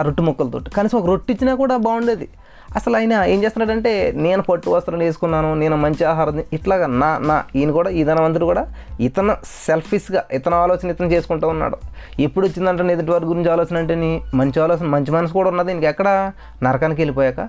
ఆ 0.00 0.04
రొట్టె 0.04 0.22
ముక్కలతో 0.22 0.60
కనీసం 0.76 0.98
ఒక 0.98 1.06
రొట్టె 1.06 1.32
ఇచ్చినా 1.32 1.54
కూడా 1.54 1.76
బాగుండేది. 1.76 2.28
అసలు 2.76 2.96
ఆయన 2.96 3.12
ఏం 3.12 3.44
చేస్తున్నాడంటే 3.44 4.12
నేను 4.16 4.42
పట్టు 4.42 4.70
వస్త్రం 4.70 4.98
వేసుకున్నాను 4.98 5.54
నేను 5.54 5.76
మంచి 5.76 6.04
ఆహారం 6.04 6.42
ఇట్లాగా 6.52 6.86
నా 6.86 7.18
నా 7.18 7.42
ఈయన 7.56 7.70
కూడా 7.70 7.90
ఈ 7.90 8.04
ధనవంతుడు 8.04 8.44
కూడా 8.44 8.66
ఇతను 9.00 9.36
సెల్ఫిష్గా 9.66 10.24
ఇతను 10.32 10.56
ఆలోచన 10.56 10.90
ఇతను 10.90 11.06
చేసుకుంటూ 11.06 11.48
ఉన్నాడు. 11.48 11.76
ఎప్పుడు 12.20 12.46
వచ్చిందంటే 12.46 12.92
ఎదుటి 12.92 13.10
వారి 13.10 13.24
గురించి 13.24 13.50
ఆలోచన 13.50 13.76
అంటే 13.76 13.94
నీ 13.94 14.22
మంచి 14.34 14.60
ఆలోచన 14.60 14.86
మంచి 14.86 15.10
మనసు 15.10 15.32
కూడా 15.32 15.50
ఉన్నది. 15.50 15.72
ఇంక 15.72 15.84
ఎక్కడ? 15.84 16.32
నరకానికి 16.62 17.00
వెళ్ళిపోయాక 17.00 17.48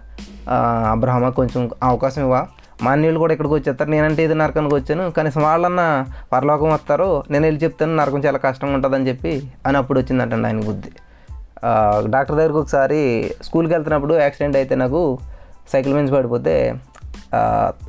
అబ్రహ్మ 0.92 1.30
కొంచెం 1.30 1.70
అవకాశం 1.84 2.22
ఇవ్వ. 2.22 2.46
మా 2.84 2.92
అన్నీళ్ళు 2.92 3.20
కూడా 3.20 3.34
ఇక్కడికి 3.34 3.54
వచ్చేస్తారు. 3.54 3.90
నేనంటే 3.90 4.24
ఇది 4.24 4.36
నరకానికి 4.36 4.76
వచ్చాను. 4.76 5.12
కనీసం 5.12 5.42
వాళ్ళన్నా 5.42 6.06
పరలోకం 6.34 6.70
వస్తారు. 6.70 7.24
నేను 7.32 7.46
వెళ్ళి 7.46 7.64
చెప్తాను 7.64 7.96
నరకం 7.96 8.20
చాలా 8.20 8.38
కష్టంగా 8.38 8.74
ఉంటుందని 8.74 9.08
చెప్పి 9.08 9.52
అని 9.66 9.78
అప్పుడు 9.78 10.00
వచ్చిందంటండి 10.00 10.48
ఆయన 10.48 10.60
బుద్ధి. 10.62 10.90
డాక్టర్ 12.14 12.36
దగ్గరికి 12.40 12.60
ఒకసారి 12.64 13.00
స్కూల్కి 13.48 13.74
వెళ్తున్నప్పుడు 13.76 14.14
యాక్సిడెంట్ 14.24 14.58
అయితే 14.62 14.76
నాకు 14.84 15.02
సైకిల్ 15.74 15.94
మీద 15.98 16.10
పడిపోతే 16.18 16.56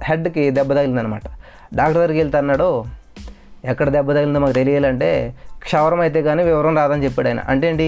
హెడ్కి 0.08 0.44
దెబ్బ 0.58 0.70
తగిలిందనమాట. 0.78 1.26
డాక్టర్ 1.78 1.98
దగ్గరికి 2.00 2.20
వెళ్తే 2.22 2.38
అన్నాడు 2.42 2.70
ఎక్కడ 3.72 3.88
దెబ్బ 3.96 4.08
తగిలిందో 4.16 4.40
మాకు 4.44 4.56
తెలియాలంటే 4.60 5.10
క్షవరం 5.64 6.00
అయితే 6.04 6.20
కానీ 6.26 6.42
వివరం 6.48 6.74
రాదని 6.80 7.04
చెప్పాడు 7.06 7.28
ఆయన. 7.30 7.40
అంటే 7.52 7.66
ఏంటి 7.70 7.86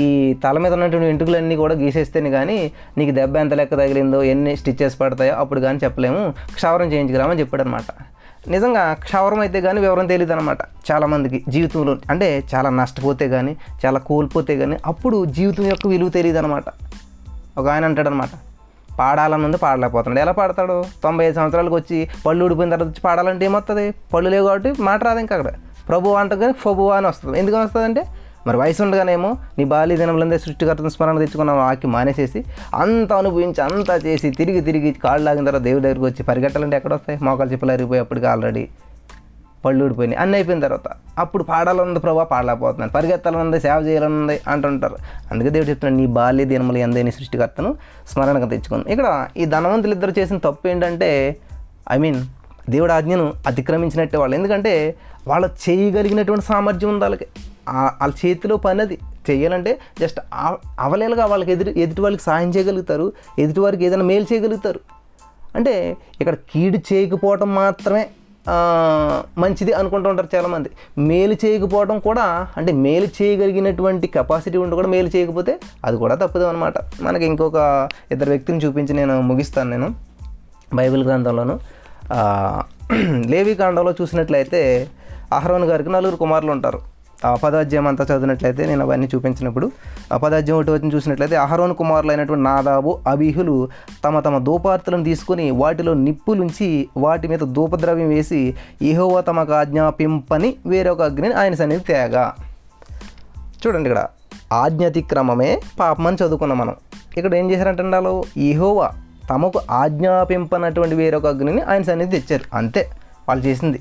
ఈ 0.00 0.04
తల 0.44 0.56
మీద 0.62 0.72
ఉన్నటువంటి 0.76 1.06
వెంట్రుకలన్నీ 1.10 1.56
కూడా 1.62 1.74
గీసేస్తేనే 1.82 2.30
కానీ 2.38 2.58
నీకు 2.98 3.12
దెబ్బ 3.18 3.34
ఎంత 3.44 3.54
లెక్క 3.60 3.74
తగిలిందో 3.82 4.20
ఎన్ని 4.32 4.52
స్టిచ్చెస్ 4.60 4.96
పడతాయో 5.02 5.34
అప్పుడు 5.42 5.60
కానీ 5.66 5.78
చెప్పలేము 5.84 6.22
క్షవరం 6.58 6.90
చేయించుకురామని 6.92 7.40
చెప్పాడు 7.42 7.64
అనమాట 7.66 7.88
నిజంగా 8.48 8.94
క్షవరం 8.94 9.40
అయితే 9.40 9.60
కానీ 9.60 9.80
వివరం 9.80 10.06
తెలియదు 10.06 10.32
అనమాట 10.32 10.58
చాలామందికి. 10.90 11.44
జీవితంలో 11.48 11.96
అంటే 12.10 12.44
చాలా 12.54 12.70
నష్టపోతే 12.70 13.28
కానీ 13.28 13.56
చాలా 13.86 13.98
కోల్పోతే 13.98 14.56
కానీ 14.56 14.76
అప్పుడు 14.86 15.24
జీవితం 15.24 15.64
యొక్క 15.64 15.86
విలువ 15.86 16.08
తెలియదు 16.08 16.38
అనమాట 16.38 16.64
ఒక 17.58 17.68
ఆయన 17.68 17.84
అంటాడనమాట 17.84 18.28
పాడాలని 18.98 19.44
ఉంది 19.44 19.56
పాడలేకపోతున్నాడు. 19.56 20.20
ఎలా 20.20 20.32
పాడతాడు? 20.32 20.84
తొంభై 21.02 21.24
ఐదు 21.24 21.34
సంవత్సరాలకు 21.34 21.74
వచ్చి 21.74 22.08
పళ్ళు 22.26 22.44
ఊడిపోయిన 22.44 22.70
తర్వాత 22.70 22.88
వచ్చి 22.88 23.00
పాడాలంటే 23.04 23.44
ఏమొస్తుంది 23.44 23.94
పళ్ళు 24.14 24.30
లేవు 24.30 24.46
కాబట్టి 24.46 24.82
మాట 24.82 25.04
రాదు 25.04 25.18
ఇంకా 25.18 25.36
అక్కడ. 25.36 25.52
ప్రభు 25.88 26.10
అంట 26.10 26.34
కానీ 26.34 26.52
ఫబువా 26.52 26.96
అని 26.96 27.06
వస్తుంది. 27.06 27.38
ఎందుకు 27.38 27.56
వస్తుందంటే 27.56 28.02
మరి 28.46 28.56
వయసు 28.56 28.82
ఉండగానేమో 28.82 29.36
నీ 29.58 29.64
బాల్య 29.64 29.96
దినములందే 29.96 30.38
సృష్టికర్తను 30.38 30.88
స్మరణ 30.88 31.18
తెచ్చుకున్న 31.18 31.50
ఆకి 31.50 31.86
మానేసేసి 31.86 32.44
అంత 32.74 33.12
అనుభవించి 33.12 33.62
అంతా 33.62 33.96
చేసి 33.96 34.30
తిరిగి 34.30 34.60
తిరిగి 34.60 34.92
కాళ్ళు 34.92 35.24
లాగిన 35.24 35.44
తర్వాత 35.44 35.62
దేవుడి 35.62 35.82
దగ్గరికి 35.82 36.04
వచ్చి 36.04 36.22
పరిగెట్టాలంటే 36.22 36.76
ఎక్కడ 36.76 36.94
వస్తాయి? 36.94 37.18
మోకాలు 37.22 37.52
చెప్పులు 37.52 37.72
అరిగిపోయి 37.72 38.00
అప్పటికి 38.00 38.26
ఆల్రెడీ 38.26 38.68
పళ్ళు 39.64 39.84
ఊడిపోయినాయి. 39.84 40.20
అన్నీ 40.20 40.36
అయిపోయిన 40.36 40.60
తర్వాత 40.60 40.88
అప్పుడు 41.18 41.42
పాడాలన్నది 41.42 42.00
ప్రభావ 42.00 42.24
పాడలేకపోతున్నాను. 42.24 42.92
పరిగెత్తాలన్నది 42.92 43.60
సేవ 43.60 43.78
చేయాలన్నది 43.86 44.40
అంటుంటారు. 44.48 44.96
అందుకే 45.30 45.50
దేవుడు 45.50 45.70
చెప్తున్నాడు 45.70 46.00
నీ 46.00 46.06
బాల్య 46.06 46.44
దినములు 46.44 46.78
ఎందే 46.78 47.02
నీ 47.02 47.10
సృష్టికర్తను 47.10 47.76
స్మరణగా 48.08 48.46
తెచ్చుకుని. 48.46 48.92
ఇక్కడ 48.92 49.28
ఈ 49.36 49.44
ధనవంతులు 49.44 49.92
ఇద్దరు 49.92 50.12
చేసిన 50.18 50.38
తప్పు 50.38 50.68
ఏంటంటే 50.68 51.36
ఐ 51.90 51.98
మీన్ 51.98 52.22
దేవుడు 52.70 52.92
ఆజ్ఞను 52.92 53.32
అతిక్రమించినట్టే 53.46 54.18
వాళ్ళు. 54.18 54.36
ఎందుకంటే 54.36 54.94
వాళ్ళు 55.26 55.48
చేయగలిగినటువంటి 55.68 56.44
సామర్థ్యం 56.44 56.90
ఉంది 56.90 57.04
వాళ్ళకి. 57.04 57.26
వాళ్ళ 57.68 58.12
చేతిలో 58.26 58.56
పని 58.56 58.82
అది. 58.82 58.98
చేయాలంటే 59.30 59.78
జస్ట్ 60.00 60.20
అవలేలుగా 60.80 61.26
వాళ్ళకి 61.26 61.52
ఎదురు 61.52 61.70
ఎదుటి 61.70 62.00
వాళ్ళకి 62.00 62.22
సాయం 62.22 62.50
చేయగలుగుతారు 62.50 63.12
ఎదుటి 63.38 63.60
వారికి 63.60 63.84
ఏదైనా 63.84 64.04
మేలు 64.04 64.26
చేయగలుగుతారు. 64.32 64.80
అంటే 65.56 65.96
ఇక్కడ 66.20 66.34
కీడు 66.34 66.78
చేయకపోవటం 66.92 67.54
మాత్రమే 67.54 68.06
మంచిది 69.38 69.72
అనుకుంటూ 69.72 70.10
ఉంటారు 70.10 70.36
చాలామంది. 70.36 70.70
మేలు 70.98 71.36
చేయకపోవడం 71.44 71.98
కూడా 71.98 72.48
అంటే 72.56 72.72
మేలు 72.72 73.06
చేయగలిగినటువంటి 73.22 74.06
కెపాసిటీ 74.06 74.58
ఉండి 74.58 74.74
కూడా 74.74 74.88
మేలు 74.88 75.10
చేయకపోతే 75.16 75.60
అది 75.84 75.96
కూడా 75.96 76.14
తప్పదు 76.14 76.44
అనమాట 76.44 76.74
మనకి 77.00 77.24
ఇంకొక 77.24 77.88
ఇద్దరు 78.12 78.30
వ్యక్తిని 78.30 78.58
చూపించి 78.58 78.94
నేను 78.94 79.20
ముగిస్తాను 79.20 79.70
నేను. 79.70 79.94
బైబిల్ 80.74 81.04
గ్రంథంలోను 81.04 81.60
లేవి 83.30 83.54
కాండంలో 83.54 83.94
చూసినట్లయితే 84.00 84.88
అహరోన్ 85.32 85.64
గారికి 85.64 85.90
నలుగురు 85.90 86.16
కుమారులు 86.16 86.50
ఉంటారు. 86.50 86.93
పదాధ్యాయం 87.32 87.86
అంతా 87.86 88.04
చదివినట్లయితే 88.04 88.66
నేను 88.66 88.84
అవన్నీ 88.84 89.08
చూపించినప్పుడు 89.14 89.72
ఆ 90.12 90.16
పదాధ్యాయం 90.16 90.60
ఒకటి 90.60 90.70
వచ్చి 90.70 90.94
చూసినట్లయితే 90.94 91.36
అహరోన్ 91.36 91.74
కుమారులైనటువంటి 91.74 92.44
నాదాబు 92.44 92.98
అబీహులు 93.06 93.68
తమ 94.04 94.20
తమ 94.20 94.38
దూపార్తులను 94.38 95.04
తీసుకుని 95.04 95.50
వాటిలో 95.50 95.94
నిప్పులుంచి 95.94 96.88
వాటి 96.96 97.28
మీద 97.28 97.38
ధూపద్రవ్యం 97.38 98.08
వేసి 98.08 98.54
ఇహోవ 98.82 99.20
తమకు 99.20 99.52
ఆజ్ఞాపింపని 99.52 100.54
వేరొక 100.66 101.02
అగ్నిని 101.02 101.34
ఆయన 101.34 101.54
సన్నిధి 101.54 101.84
తేగా. 101.84 102.34
చూడండి 103.66 103.88
ఇక్కడ 103.88 104.06
ఆజ్ఞాతిక్రమమే 104.52 105.60
పాపం 105.80 106.06
అని 106.06 106.16
చదువుకున్నాం 106.16 106.58
మనం. 106.58 106.74
ఇక్కడ 107.16 107.34
ఏం 107.34 107.50
చేశారంటే 107.50 107.82
వాళ్ళు? 107.82 108.24
ఇహోవా 108.36 108.90
తమకు 109.30 109.60
ఆజ్ఞాపింపనటువంటి 109.70 110.94
వేరొక 110.94 111.26
అగ్నిని 111.26 111.60
ఆయన 111.60 111.82
సన్నిధి 111.82 112.20
తెచ్చారు. 112.20 112.56
అంతే 112.56 112.90
వాళ్ళు 113.28 113.44
చేసింది. 113.44 113.80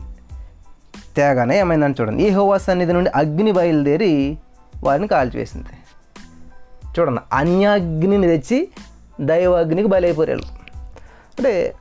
తేగానే 1.17 1.59
ఏమైందని 1.59 1.95
చూడండి. 2.01 2.23
ఈ 2.23 2.29
హోవా 2.29 2.57
సన్నిధి 2.57 2.93
నుండి 2.93 3.09
అగ్ని 3.15 3.51
బయలుదేరి 3.51 4.37
వారిని 4.83 5.07
కాల్చివేసింది. 5.07 5.69
చూడండి 6.99 7.21
అన్యాగ్నిని 7.33 8.37
తెచ్చి 8.37 8.67
దైవాగ్నికి 9.21 9.87
బలైపోయారు 9.87 10.39
అంటే 11.37 11.73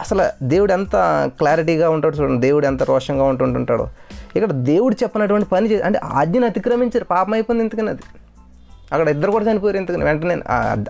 అసలు 0.00 0.22
దేవుడు 0.42 0.72
ఎంత 0.72 0.96
క్లారిటీగా 1.38 1.90
ఉంటాడు 1.90 2.16
చూడండి 2.16 2.40
దేవుడు 2.40 2.66
ఎంత 2.66 2.82
రోషంగా 2.82 3.24
ఉంటుంటుంటాడో 3.24 3.88
ఇక్కడ 4.36 4.50
దేవుడు 4.50 4.94
చెప్పినటువంటి 4.94 5.48
పని 5.48 5.72
చే 5.72 5.80
అంటే 5.80 6.00
ఆజ్ఞను 6.04 6.46
అతిక్రమించారు 6.46 7.04
పాపం 7.04 7.32
అయిపోయింది 7.32 7.64
ఎందుకని 7.64 7.88
అది. 7.88 8.02
అక్కడ 8.92 9.08
ఇద్దరు 9.08 9.30
కూడా 9.30 9.50
చనిపోయారు 9.50 9.76
ఎందుకని 9.76 10.04
వెంటనే 10.04 10.34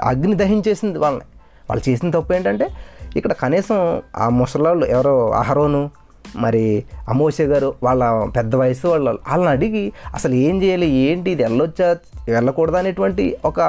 అగ్ని 0.02 0.34
దహించేసింది 0.34 0.98
వాళ్ళని. 0.98 1.24
వాళ్ళు 1.70 1.90
చేసిన 1.90 2.10
తప్పు 2.10 2.32
ఏంటంటే 2.32 2.68
ఇక్కడ 3.16 3.32
కనీసం 3.32 4.02
ఆ 4.16 4.28
ముసలాళ్ళు 4.28 4.86
ఎవరో 4.86 5.30
అహరోను 5.30 5.90
మరి 6.36 6.84
అమోష 7.08 7.40
గారు 7.40 7.74
వాళ్ళ 7.82 8.30
పెద్ద 8.36 8.56
వయసు 8.56 8.86
వాళ్ళు 8.86 9.10
వాళ్ళని 9.10 9.50
అడిగి 9.50 9.92
అసలు 10.14 10.34
ఏం 10.34 10.62
చేయాలి 10.62 10.86
ఏంటి 10.86 11.30
ఇది 11.30 11.42
వెళ్ళొచ్చా 11.42 11.96
వెళ్ళకూడదు 12.28 12.76
అనేటువంటి 12.76 13.36
ఒక 13.44 13.60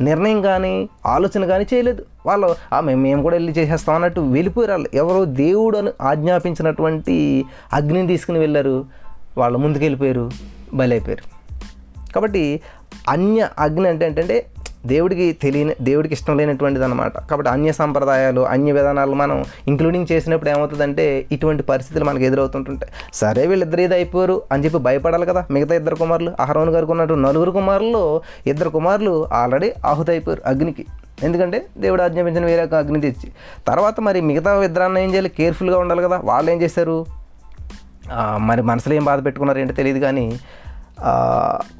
నిర్ణయం 0.00 0.42
కానీ 0.42 0.88
ఆలోచన 1.06 1.46
కానీ 1.46 1.66
చేయలేదు. 1.74 2.04
వాళ్ళు 2.26 2.54
మేము 2.80 3.02
మేము 3.02 3.22
కూడా 3.22 3.34
వెళ్ళి 3.34 3.52
చేసేస్తాం 3.52 3.94
అన్నట్టు 3.94 4.20
వెళ్ళిపోయారు 4.20 4.72
వాళ్ళు. 4.72 4.88
ఎవరో 4.94 5.24
దేవుడు 5.24 5.78
అని 5.78 5.90
ఆజ్ఞాపించినటువంటి 6.00 7.44
అగ్నిని 7.72 8.06
తీసుకుని 8.06 8.38
వెళ్ళారు. 8.38 8.84
వాళ్ళు 9.38 9.58
ముందుకు 9.58 9.84
వెళ్ళిపోయారు 9.84 10.30
బలైపోయారు. 10.74 11.34
కాబట్టి 12.12 12.60
అన్య 13.08 13.48
అగ్ని 13.58 13.88
అంటే 13.88 14.06
ఏంటంటే 14.06 14.46
దేవుడికి 14.86 15.26
తెలియని 15.42 15.74
దేవుడికి 15.80 16.14
ఇష్టం 16.14 16.36
లేనటువంటిది 16.38 16.84
అనమాట 16.84 17.18
కాబట్టి 17.30 17.50
అన్య 17.50 17.72
సంప్రదాయాలు 17.72 18.42
అన్య 18.54 18.72
విధానాలు 18.72 19.14
మనం 19.14 19.38
ఇంక్లూడింగ్ 19.68 20.06
చేసినప్పుడు 20.12 20.50
ఏమవుతుందంటే 20.50 21.26
ఇటువంటి 21.32 21.62
పరిస్థితులు 21.62 22.04
మనకు 22.04 22.24
ఎదురవుతుంటుంటాయి. 22.24 22.92
సరే 23.14 23.46
వీళ్ళిద్దరు 23.46 23.80
ఇది 23.80 23.94
అయిపోయారు 23.94 24.42
అని 24.52 24.64
చెప్పి 24.64 24.78
భయపడాలి 24.78 25.26
కదా. 25.26 25.44
మిగతా 25.50 25.74
ఇద్దరు 25.74 25.94
కుమారులు 25.94 26.32
అహరోన్ 26.40 26.70
గారికి 26.70 26.92
ఉన్నట్టు 26.92 27.14
నలుగురు 27.14 27.50
కుమారులు 27.50 28.02
ఇద్దరు 28.46 28.70
కుమారులు 28.76 29.14
ఆల్రెడీ 29.32 29.72
ఆహుతి 29.86 30.10
అయిపోయారు 30.10 30.42
అగ్నికి. 30.46 30.86
ఎందుకంటే 31.22 31.58
దేవుడు 31.78 32.02
ఆజ్ఞాపించిన 32.02 32.44
వేరే 32.44 32.62
ఒక 32.62 32.74
అగ్ని 32.74 33.00
తెచ్చి. 33.00 33.28
తర్వాత 33.68 34.00
మరి 34.00 34.20
మిగతా 34.20 34.62
ఇద్దరాన్ని 34.64 35.04
ఏం 35.04 35.10
చేయాలి? 35.10 35.28
కేర్ఫుల్గా 35.28 35.78
ఉండాలి 35.78 36.02
కదా. 36.02 36.20
వాళ్ళు 36.24 36.50
ఏం 36.50 36.62
చేశారు? 36.62 36.98
మరి 38.48 38.62
మనసులో 38.62 38.94
ఏం 38.94 39.04
బాధ 39.04 39.24
పెట్టుకున్నారు 39.24 39.58
ఏంటో 39.58 39.74
తెలియదు 39.74 39.98
కానీ 39.98 40.24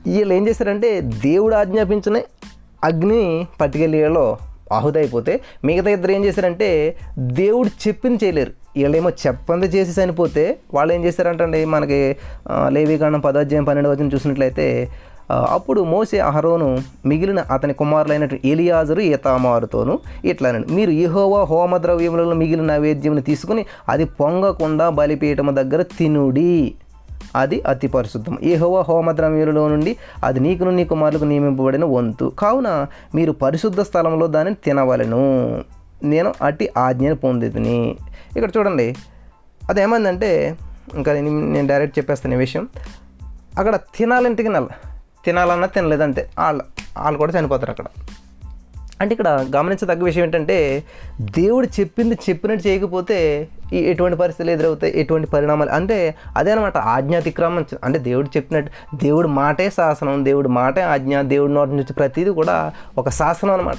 వీళ్ళు 0.06 0.32
ఏం 0.34 0.48
చేశారంటే 0.48 1.00
దేవుడు 1.00 1.54
ఆజ్ఞాపించిన 1.54 2.20
అగ్ని 2.84 3.22
పట్టుకెళ్ళి 3.60 4.02
వీళ్ళు 4.02 4.26
మిగతా 5.64 5.90
ఇద్దరు 5.90 6.12
ఏం 6.12 6.24
చేశారంటే 6.24 6.68
దేవుడు 7.34 7.70
చెప్పింది 7.84 8.24
చేయలేరు. 8.24 8.52
వీళ్ళేమో 8.76 9.10
చెప్పంది 9.24 9.66
చేసి 9.66 9.92
చనిపోతే 10.00 10.44
వాళ్ళు 10.74 10.92
ఏం 10.94 11.04
చేశారంటండి? 11.04 11.64
మనకి 11.64 11.98
ఆ, 12.50 12.68
లేవికాండం 12.68 13.20
పదాధ్యాయం 13.20 13.64
పన్నెండు 13.64 13.90
వచ్చిన 13.90 14.10
చూసినట్లయితే 14.14 14.66
అప్పుడు 15.30 15.80
మోసే 15.84 16.18
అహరోను 16.20 16.66
మిగిలిన 17.06 17.40
అతని 17.50 17.72
కుమారులైన 17.72 18.24
ఎలియాజరు 18.44 19.00
ఈతామారుతోను 19.00 19.94
ఇట్లానండి. 20.24 20.72
మీరు 20.72 20.90
ఇహోవా 20.90 21.44
హోమ 21.44 21.76
ద్రవ్యములలో 21.76 22.34
మిగిలిన 22.34 22.66
నైవేద్యమును 22.66 23.20
తీసుకుని 23.20 23.62
అది 23.88 24.04
పొంగకుండా 24.04 24.90
బలిపీఠము 24.90 25.52
దగ్గర 25.52 25.82
తినుడి. 25.98 26.74
అది 27.36 27.60
అతి 27.60 27.88
పరిశుద్ధం. 27.88 28.38
ఏ 28.42 28.56
హోవ 28.56 29.12
ద్రవ్యములలో 29.12 29.68
నుండి 29.68 29.96
అది 30.24 30.40
నీకును 30.40 30.70
నీ 30.70 30.84
కుమారులకు 30.84 31.24
నియమింపబడిన 31.24 31.84
వంతు. 31.84 32.32
కావున 32.38 32.86
మీరు 33.14 33.32
పరిశుద్ధ 33.32 33.80
స్థలంలో 33.80 34.26
దానిని 34.26 34.56
తినవలెను. 34.64 35.64
నేను 36.02 36.34
అట్టి 36.42 36.68
ఆజ్ఞను 36.78 37.14
పొందితిని 37.14 37.96
ఇక్కడ 38.36 38.50
చూడండి. 38.58 38.94
అదేమైందంటే 39.70 40.56
ఇంకా 40.94 41.12
నేను- 41.12 41.52
నేను 41.52 41.68
డైరెక్ట్ 41.68 41.98
చెప్పేస్తాను 41.98 42.34
ఈ 42.34 42.38
విషయం. 42.38 42.68
అక్కడ 43.58 43.76
తినాలంటే 43.76 44.42
తినాలి. 44.42 44.66
తినాలన్నా 45.24 45.66
తినలేదంతే 45.66 46.30
వాళ్ళు 46.38 46.64
వాళ్ళు 46.98 47.18
కూడా 47.18 47.40
చనిపోతారు 47.40 47.70
అక్కడ. 47.70 47.84
అంటే 49.00 49.12
ఇక్కడ 49.12 49.46
గమనించదగ్గ 49.56 50.04
విషయం 50.04 50.24
ఏంటంటే 50.24 50.84
దేవుడు 51.20 51.66
చెప్పింది 51.66 52.14
చెప్పినట్టు 52.14 52.68
చేయకపోతే 52.68 53.48
ఈ 53.72 53.76
ఎటువంటి 53.76 54.18
పరిస్థితులు 54.18 54.50
ఎదురవుతాయి 54.50 54.92
ఎటువంటి 54.96 55.26
పరిణామాలు? 55.26 55.70
అంటే 55.70 56.14
అదే 56.36 56.52
అనమాట 56.52 56.76
ఆజ్ఞాతిక్రమం 56.76 57.64
అంటే 57.84 57.98
దేవుడు 57.98 58.26
చెప్పినట్టు 58.26 58.96
దేవుడు 58.96 59.28
మాటే 59.28 59.70
శాసనం 59.70 60.24
దేవుడు 60.24 60.48
మాటే 60.48 60.82
ఆజ్ఞ 60.82 61.20
దేవుడి 61.20 61.54
నోటి 61.54 61.70
నుంచి 61.70 61.92
ప్రతిదీ 61.92 62.30
కూడా 62.30 62.72
ఒక 62.98 63.08
శాసనం 63.08 63.50
అనమాట 63.50 63.76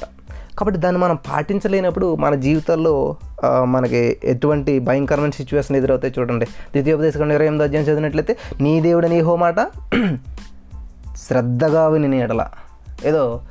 కాబట్టి 0.60 0.79
దాన్ని 0.79 1.01
మనం 1.01 1.15
పాటించలేనప్పుడు 1.15 2.15
మన 2.15 2.36
జీవితాల్లో 2.36 3.15
మనకి 3.63 4.17
ఎటువంటి 4.24 4.79
భయంకరమైన 4.79 5.29
సిచ్యువేషన్ 5.29 5.75
ఎదురవుతాయి 5.75 6.13
చూడండి. 6.19 6.45
ద్వితీయోపదేశం 6.45 7.31
ఇరవై 7.31 7.45
ఎనిమిది 7.45 7.63
అధ్యాయం 7.63 7.86
చదివినట్లయితే 7.86 8.38
నీ 8.62 8.81
దేవుడు 8.81 9.07
నీ 9.07 9.19
హో 9.19 9.36
మాట 9.36 9.60
శ్రద్ధగా 11.17 11.88
విని 11.88 12.19
ఎడల. 12.19 12.48
ఏదో 13.05 13.41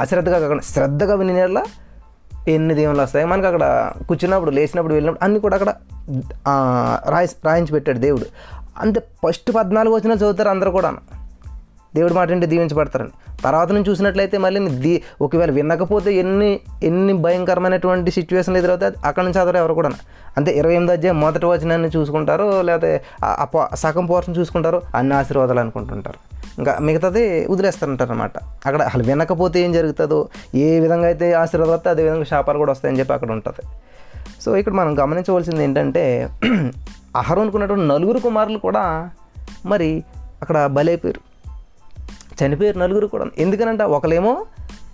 అశ్రద్ధగా 0.00 0.38
కాకుండా 0.38 0.62
శ్రద్ధగా 0.62 1.14
వినేలా 1.14 1.62
ఎన్ని 2.48 2.74
దేవుళ్ళు 2.74 3.02
వస్తాయి. 3.02 3.26
మనకి 3.26 3.46
అక్కడ 3.46 3.64
కూర్చున్నప్పుడు 4.08 4.50
లేచినప్పుడు 4.50 4.94
వెళ్ళినప్పుడు 4.94 5.24
అన్నీ 5.24 5.40
కూడా 5.40 5.56
అక్కడ 5.56 5.70
రాయి 7.10 7.28
రాయించి 7.44 7.72
పెట్టాడు 7.72 7.98
దేవుడు. 7.98 8.26
అంతే 8.80 9.00
ఫస్ట్ 9.00 9.52
పద్నాలుగు 9.52 9.94
వచ్చిన 9.94 10.12
చదువుతారు 10.12 10.48
అందరూ 10.48 10.70
కూడా 10.70 10.90
దేవుడి 11.94 12.14
మాట 12.14 12.30
అంటే 12.30 12.46
దీవించబడతారని 12.46 13.10
తర్వాత 13.44 13.72
నుంచి 13.72 13.90
చూసినట్లయితే 13.90 14.38
మళ్ళీ 14.38 14.60
దీ 14.68 15.02
ఒకవేళ 15.20 15.50
వినకపోతే 15.50 16.10
ఎన్ని 16.14 16.60
ఎన్ని 16.82 17.12
భయంకరమైనటువంటి 17.12 18.10
సిచ్యువేషన్లు 18.10 18.58
ఎదురవుతాయి 18.58 18.92
అక్కడ 19.04 19.22
నుంచి 19.24 19.38
చదవరు 19.38 19.56
ఎవరు 19.56 19.74
కూడా 19.74 19.90
అంతే 20.36 20.50
ఇరవై 20.52 20.74
ఎనిమిది 20.74 20.92
అధ్యాయం 20.92 21.20
మొదటి 21.20 21.46
వచనాన్ని 21.46 21.88
చూసుకుంటారు 21.96 22.60
లేకపోతే 22.60 23.04
సగం 23.74 24.06
పోర్షన్ 24.06 24.36
చూసుకుంటారు 24.36 24.82
అన్ని 24.94 25.14
ఆశీర్వాదాలు 25.14 25.60
అనుకుంటుంటారు. 25.60 26.29
ఇంకా 26.58 26.78
మిగతాది 26.80 27.46
వదిలేస్తారంటారు 27.50 28.12
అనమాట 28.12 28.38
అక్కడ 28.38 28.82
అసలు 28.82 29.02
వినకపోతే 29.02 29.60
ఏం 29.60 29.72
జరుగుతుందో 29.72 30.28
ఏ 30.54 30.80
విధంగా 30.80 31.06
అయితే 31.06 31.32
ఆశీర్వాదం 31.32 31.72
వస్తే 31.72 31.90
అదే 31.90 32.02
విధంగా 32.02 32.24
శాపాలు 32.24 32.58
కూడా 32.58 32.72
వస్తాయని 32.72 32.98
చెప్పి 32.98 33.12
అక్కడ 33.12 33.30
ఉంటుంది. 33.32 33.62
సో 34.40 34.56
ఇక్కడ 34.56 34.72
మనం 34.72 34.98
గమనించవలసింది 34.98 35.64
ఏంటంటే 35.64 36.30
అహరోనుకున్నటువంటి 37.16 37.86
నలుగురు 37.86 38.18
కుమారులు 38.18 38.58
కూడా 38.58 39.10
మరి 39.66 40.04
అక్కడ 40.42 40.66
బలైపోయారు. 40.66 41.20
చనిపోయారు 42.44 42.78
నలుగురు 42.78 43.06
కూడా. 43.06 43.26
ఎందుకనంటే 43.38 43.84
ఒకలేమో 43.84 44.46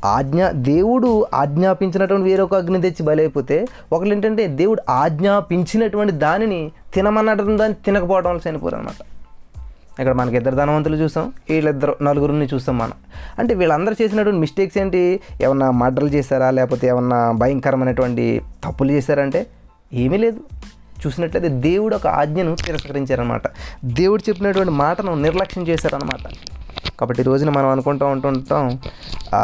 ఆజ్ఞ 0.04 0.48
దేవుడు 0.48 1.26
ఆజ్ఞాపించినటువంటి 1.34 2.28
వేరొక 2.28 2.54
అగ్ని 2.54 2.82
తెచ్చి 2.82 3.02
బలైపోతే 3.06 3.66
ఒకళ్ళు 3.92 4.14
ఏంటంటే 4.14 4.46
దేవుడు 4.46 4.82
ఆజ్ఞాపించినటువంటి 4.90 6.12
దానిని 6.12 6.72
తినమన్నటువంటి 6.94 7.58
దాన్ని 7.58 7.76
తినకపోవడం 7.86 8.30
వల్ల 8.30 8.48
చనిపోరు 8.48 8.75
అనమాట 8.75 9.15
ఇక్కడ 9.96 10.12
మనకి 10.12 10.36
ఇద్దరు 10.36 10.54
ధనవంతులు 10.54 10.96
చూసాం 10.96 11.26
వీళ్ళిద్దరు 11.50 11.96
నలుగురిని 12.02 12.46
చూస్తాం 12.46 12.78
మనం. 12.78 12.96
అంటే 13.38 13.54
వీళ్ళందరూ 13.54 13.96
చేసినటువంటి 14.02 14.40
మిస్టేక్స్ 14.40 14.78
ఏంటి? 14.78 15.00
ఏమన్నా 15.42 15.70
మర్డర్లు 15.76 16.10
చేశారా? 16.10 16.50
లేకపోతే 16.50 16.86
ఏమన్నా 16.86 17.32
భయంకరమైనటువంటి 17.32 18.24
తప్పులు 18.64 18.92
చేశారంటే 18.92 19.40
ఏమీ 19.92 20.16
లేదు. 20.16 20.40
చూసినట్లయితే 21.00 21.48
దేవుడు 21.61 21.96
ఒక 21.96 22.06
ఆజ్ఞను 22.16 22.54
తిరస్కరించారనమాట 22.66 23.46
దేవుడు 23.94 24.22
చెప్పినటువంటి 24.28 24.72
మాటను 24.78 25.14
నిర్లక్ష్యం 25.16 25.68
చేశారనమాట 25.68 26.22
కాబట్టి 26.98 27.20
ఈ 27.20 27.24
రోజున 27.24 27.50
మనం 27.50 27.68
అనుకుంటూ 27.68 28.06
ఉంటుంటాం 28.06 28.64
"ఆ, 29.35 29.40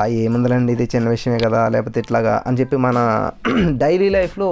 ఇది 0.72 0.86
చిన్న 0.92 1.08
విషయమే 1.08 1.38
కదా 1.38 1.68
లేకపోతే 1.68 2.00
ఇట్లాగా 2.00 2.42
అని 2.46 2.58
చెప్పి 2.60 2.76
మన 2.78 2.98
డైలీ 3.82 4.08
లైఫ్లో 4.10 4.48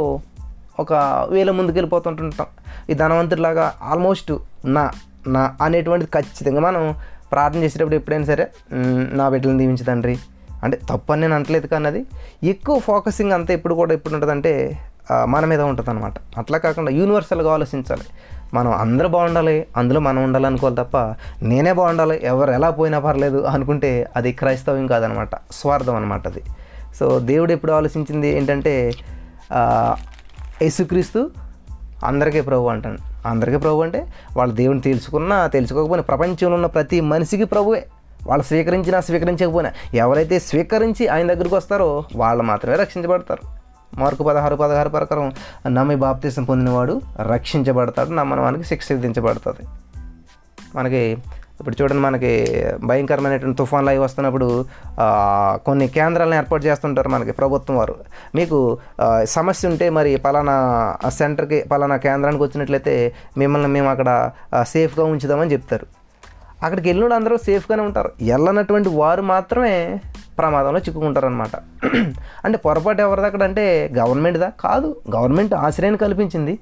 ఒక 0.78 0.92
వేల 1.30 1.50
ముందుకు 1.50 1.74
వెళ్ళిపోతుంటుంటాం 1.74 2.48
ఈ 2.90 2.94
ధనవంతుడిలాగా 2.94 3.66
ఆల్మోస్ట్ 3.82 4.32
నా 4.70 4.84
నా 5.26 5.56
అనేటువంటిది 5.62 6.10
ఖచ్చితంగా 6.14 6.60
మనం 6.60 6.94
ప్రార్థన 7.32 7.58
చేసేటప్పుడు 7.58 7.94
ఎప్పుడైనా 7.94 8.24
సరే 8.24 8.50
నా 9.12 9.28
బిడ్డలను 9.28 9.58
దీవించు 9.58 9.84
తండ్రి. 9.84 10.18
అంటే 10.64 10.80
తప్పు 10.90 11.12
అని 11.12 11.20
నేను 11.20 11.34
అంటలేదు 11.34 11.66
కానీ 11.66 11.86
అది 11.86 12.06
ఎక్కువ 12.44 12.78
ఫోకసింగ్ 12.78 13.32
అంతా 13.32 13.54
ఎప్పుడు 13.54 13.74
కూడా 13.74 13.94
ఎప్పుడు 13.94 14.14
ఉంటుందంటే 14.14 14.52
అంటే 14.52 14.78
మన 15.24 15.44
మీద 15.44 15.60
ఉంటుంది 15.60 15.90
అనమాట 15.90 16.12
అట్లా 16.38 16.58
కాకుండా 16.58 16.92
యూనివర్సల్గా 16.92 17.52
ఆలోచించాలి. 17.52 18.02
మనం 18.54 18.72
అందరూ 18.72 19.08
బాగుండాలి 19.08 19.66
అందులో 19.76 20.00
మనం 20.00 20.24
ఉండాలి 20.24 20.46
అనుకోవాలి 20.46 20.76
తప్ప 20.76 20.96
నేనే 21.42 21.72
బాగుండాలి 21.72 22.20
ఎవరు 22.22 22.50
ఎలా 22.50 22.70
పోయినా 22.70 22.98
పర్లేదు 22.98 23.42
అనుకుంటే 23.42 24.10
అది 24.16 24.32
క్రైస్తవం 24.32 24.86
కాదనమాట 24.86 25.28
స్వార్థం 25.50 25.96
అనమాట 25.96 26.28
అది. 26.28 26.42
సో 26.98 27.18
దేవుడు 27.18 27.52
ఎప్పుడు 27.52 27.72
ఆలోచించింది 27.72 28.28
ఏంటంటే 28.28 28.92
యేసుక్రీస్తు 30.62 31.30
అందరికీ 32.04 32.40
ప్రభు 32.40 32.66
అంటాను 32.66 33.09
అందరికీ 33.26 33.56
ప్రభు 33.56 33.82
అంటే 33.82 34.12
వాళ్ళ 34.36 34.52
దేవుని 34.52 34.80
తెలుసుకున్నా 34.80 35.46
తెలుసుకోకపోయినా 35.46 36.02
ప్రపంచంలో 36.02 36.54
ఉన్న 36.54 36.66
ప్రతి 36.66 37.00
మనిషికి 37.00 37.44
ప్రభువే. 37.44 37.86
వాళ్ళు 38.26 38.44
స్వీకరించినా 38.44 39.00
స్వీకరించకపోయినా 39.00 39.72
ఎవరైతే 39.94 40.38
స్వీకరించి 40.38 41.08
ఆయన 41.08 41.32
దగ్గరికి 41.32 41.54
వస్తారో 41.54 42.04
వాళ్ళు 42.16 42.42
మాత్రమే 42.42 42.76
రక్షించబడతారు. 42.76 43.60
మార్కు 43.98 44.22
పదహారు 44.22 44.56
పదహారు 44.56 44.88
ప్రకారం 44.88 45.32
నమ్మి 45.68 45.96
బాప్తీసం 45.96 46.44
పొందినవాడు 46.44 47.00
రక్షించబడతాడు 47.20 48.10
నమ్మని 48.10 48.40
వానికి 48.40 48.64
శిక్ష 48.64 48.92
విధించబడుతుంది. 48.92 49.68
మనకి 50.76 51.18
ఇప్పుడు 51.60 51.76
చూడండి 51.82 52.02
మనకి 52.02 52.32
భయంకరమైనటువంటి 52.84 53.58
తుఫాన్లు 53.58 53.90
అవి 53.92 54.00
వస్తున్నప్పుడు 54.04 54.48
కొన్ని 55.66 55.86
కేంద్రాలను 55.96 56.36
ఏర్పాటు 56.40 56.64
చేస్తుంటారు 56.66 57.08
మనకి 57.14 57.32
ప్రభుత్వం 57.40 57.76
వారు. 57.76 57.94
మీకు 58.34 58.58
సమస్య 59.36 59.68
ఉంటే 59.68 59.88
మరి 59.98 60.12
పలానా 60.26 60.56
సెంటర్కి 61.18 61.60
పలానా 61.72 61.96
కేంద్రానికి 62.06 62.42
వచ్చినట్లయితే 62.42 62.94
మిమ్మల్ని 63.42 63.70
మేము 63.76 63.90
అక్కడ 63.94 64.10
సేఫ్గా 64.74 65.06
ఉంచుదామని 65.12 65.52
చెప్తారు. 65.56 65.86
అక్కడికి 66.64 66.86
వెళ్ళిన 66.88 67.12
అందరూ 67.20 67.36
సేఫ్గానే 67.48 67.82
ఉంటారు. 67.88 68.10
వెళ్ళనటువంటి 68.30 68.90
వారు 69.00 69.22
మాత్రమే 69.34 69.74
ప్రమాదంలో 70.40 70.78
చిక్కుకుంటారనమాట 70.78 71.54
అంటే 72.44 72.58
పొరపాటు 72.58 73.00
ఎవరిది 73.00 73.26
అక్కడ 73.26 73.42
అంటే 73.42 73.64
గవర్నమెంట్దా? 73.98 74.48
కాదు. 74.60 74.88
గవర్నమెంట్ 75.16 75.54
ఆశ్రయాన్ని 75.54 75.98
కల్పించింది. 75.98 76.54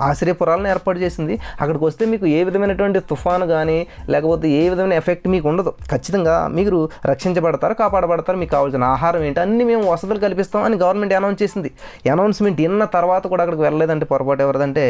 ఆశ్రయపురాలను 0.00 0.68
ఏర్పాటు 0.68 0.98
చేసింది. 0.98 1.38
అక్కడికి 1.60 1.84
వస్తే 1.84 2.06
మీకు 2.06 2.26
ఏ 2.26 2.44
విధమైనటువంటి 2.44 3.00
తుఫాను 3.00 3.46
కానీ 3.46 3.78
లేకపోతే 4.08 4.48
ఏ 4.48 4.68
విధమైన 4.68 4.92
ఎఫెక్ట్ 4.92 5.28
మీకు 5.28 5.48
ఉండదు. 5.48 5.72
ఖచ్చితంగా 5.90 6.48
మీరు 6.48 6.78
రక్షించబడతారు 7.06 7.74
కాపాడబడతారు 7.74 8.36
మీకు 8.36 8.50
కావాల్సిన 8.50 8.84
ఆహారం 8.84 9.22
ఏంటి 9.22 9.40
అన్ని 9.40 9.64
మేము 9.64 9.92
వసతులు 9.92 10.18
కల్పిస్తాం 10.18 10.62
అని 10.62 10.76
గవర్నమెంట్ 10.76 11.14
అనౌన్స్ 11.14 11.42
చేసింది. 11.42 11.70
అనౌన్స్మెంట్ 12.10 12.60
విన్న 12.60 12.84
తర్వాత 12.84 13.26
కూడా 13.26 13.42
అక్కడికి 13.42 13.62
వెళ్ళలేదంటే 13.62 14.06
పొరపాటు 14.06 14.42
ఎవరిదంటే 14.42 14.86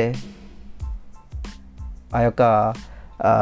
ఆ 2.14 2.20
యొక్క 2.20 2.42
ఆ, 3.24 3.32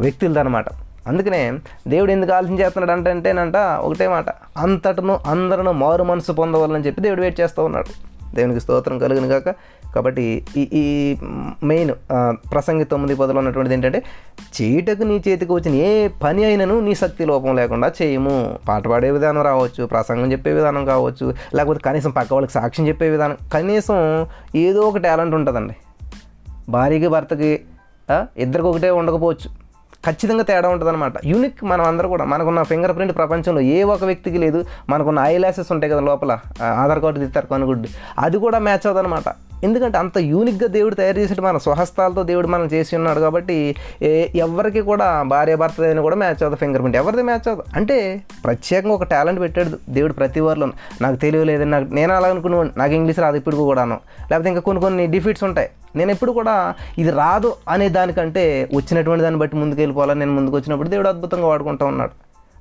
వ్యక్తులదనమాట 0.00 0.64
అందుకనే 1.06 1.40
దేవుడు 1.88 2.12
ఎందుకు 2.12 2.32
ఆలోచన 2.32 2.58
చేస్తున్నాడు 2.60 2.92
అంటే 2.92 3.10
అంటేనంట 3.10 3.56
ఒకటే 3.56 4.08
మాట. 4.08 4.28
అంతటను 4.56 5.18
అందరూ 5.26 5.72
మారు 5.72 6.04
మనసు 6.04 6.32
పొందవాలని 6.32 6.86
చెప్పి 6.86 7.02
దేవుడు 7.02 7.20
వెయిట్ 7.20 7.40
చేస్తూ 7.40 7.64
ఉన్నాడు. 7.64 7.90
దేవునికి 8.34 8.60
స్తోత్రం 8.60 8.98
కలుగును 8.98 9.28
కాక 9.28 9.54
కాబట్టి 9.94 10.24
ఈ 10.56 10.62
ఈ 10.80 10.84
మెయిన్ 11.64 11.90
ప్రసంగి 12.52 12.84
తొమ్మిది 12.84 13.14
పదలో 13.14 13.38
ఉన్నటువంటిది 13.38 13.74
ఏంటంటే 13.74 14.00
చేయటకు 14.58 15.02
నీ 15.02 15.16
చేతికి 15.28 15.52
వచ్చిన 15.52 15.74
ఏ 15.74 16.08
పని 16.24 16.44
అయినను 16.44 16.76
నీ 16.80 16.94
శక్తి 16.94 17.24
లోపం 17.24 17.56
లేకుండా 17.56 17.88
చేయము. 18.02 18.36
పాట 18.68 18.84
పాడే 18.88 19.10
విధానం 19.10 19.42
రావచ్చు 19.42 19.86
ప్రసంగం 19.86 20.32
చెప్పే 20.32 20.52
విధానం 20.52 20.84
కావచ్చు 20.84 21.34
లేకపోతే 21.54 21.80
కనీసం 21.86 22.10
పక్క 22.10 22.32
వాళ్ళకి 22.34 22.52
సాక్ష్యం 22.52 22.88
చెప్పే 22.88 23.08
విధానం. 23.08 23.36
కనీసం 23.54 23.98
ఏదో 24.56 24.80
ఒక 24.80 24.98
టాలెంట్ 24.98 25.34
ఉంటుందండి. 25.34 25.76
భార్యకి 26.68 27.08
భర్తకి 27.08 27.50
ఇద్దరికి 28.38 28.68
ఒకటే 28.68 28.90
ఉండకపోవచ్చు. 28.90 29.50
ఖచ్చితంగా 30.04 30.44
తేడా 30.50 30.68
ఉంటుంది 30.74 30.90
అనమాట 30.92 31.16
యూనిక్ 31.30 31.58
మనం 31.64 31.84
అందరూ 31.84 32.08
కూడా 32.08 32.24
మనకున్న 32.24 32.60
ఫింగర్ 32.70 32.94
ప్రింట్ 32.96 33.14
ప్రపంచంలో 33.18 33.60
ఏ 33.74 33.78
ఒక 33.94 34.04
వ్యక్తికి 34.04 34.38
లేదు 34.44 34.60
మనకున్న 34.88 35.20
ఐ 35.32 35.34
లాసెస్ 35.38 35.70
ఉంటాయి 35.74 35.92
కదా 35.92 36.02
లోపల 36.10 36.32
ఆధార్ 36.82 37.00
కార్డు 37.04 37.18
తీస్తారు 37.24 37.46
కనుగుడ్డు. 37.46 37.88
అది 38.18 38.38
కూడా 38.44 38.58
మ్యాచ్ 38.66 38.86
అవుతుంది 38.86 39.02
అనమాట 39.04 39.28
ఎందుకంటే 39.64 39.98
అంత 39.98 40.18
యూనిక్గా 40.18 40.68
దేవుడు 40.68 40.94
తయారు 40.94 41.18
చేసేటి 41.18 41.40
మన 41.40 41.58
స్వహస్తాలతో 41.58 42.22
దేవుడు 42.22 42.46
మనం 42.46 42.66
చేసి 42.66 42.96
ఉన్నాడు 42.96 43.20
కాబట్టి 43.20 43.76
ఏ 44.02 44.28
ఎవరికి 44.36 44.80
కూడా 44.80 45.22
భార్య 45.22 45.56
భర్త 45.56 45.80
అయినా 45.80 46.02
కూడా 46.02 46.16
మ్యాచ్ 46.16 46.42
అవుతుంది 46.42 46.56
ఫింగర్ 46.56 46.82
ప్రింట్ 46.82 46.96
ఎవరిది 46.96 47.22
మ్యాచ్ 47.22 47.48
అవుతుంది 47.48 47.76
అంటే 47.76 48.22
ప్రత్యేకంగా 48.44 48.94
ఒక 48.94 49.04
టాలెంట్ 49.04 49.40
పెట్టాడు 49.40 49.78
దేవుడు 49.88 50.12
ప్రతి 50.12 50.40
వారిలో 50.40 50.68
నాకు 51.02 51.16
తెలియలేదు 51.16 51.64
నాకు 51.64 51.94
నేను 51.94 52.14
అలా 52.14 52.28
అనుకున్నాను 52.28 52.70
నాకు 52.76 52.92
ఇంగ్లీష్ 52.92 53.18
రాదు 53.18 53.36
ఇప్పుడు 53.36 53.56
కూడాను. 53.56 53.98
లేకపోతే 54.30 54.48
ఇంకా 54.48 54.60
కొన్ని 54.60 54.82
కొన్ని 54.82 55.06
డిఫిట్స్ 55.06 55.44
ఉంటాయి. 55.44 55.68
నేను 55.96 56.10
ఎప్పుడు 56.10 56.32
కూడా 56.32 56.74
ఇది 56.98 57.10
రాదు 57.10 57.54
అనే 57.68 57.88
దానికంటే 57.88 58.68
వచ్చినటువంటి 58.74 59.22
దాన్ని 59.22 59.40
బట్టి 59.40 59.56
ముందుకు 59.56 59.80
వెళ్ళిపోవాలని 59.80 60.20
నేను 60.20 60.32
ముందుకు 60.32 60.56
వచ్చినప్పుడు 60.56 60.88
దేవుడు 60.88 61.08
అద్భుతంగా 61.08 61.46
వాడుకుంటూ 61.46 61.86
ఉన్నాడు. 61.86 62.10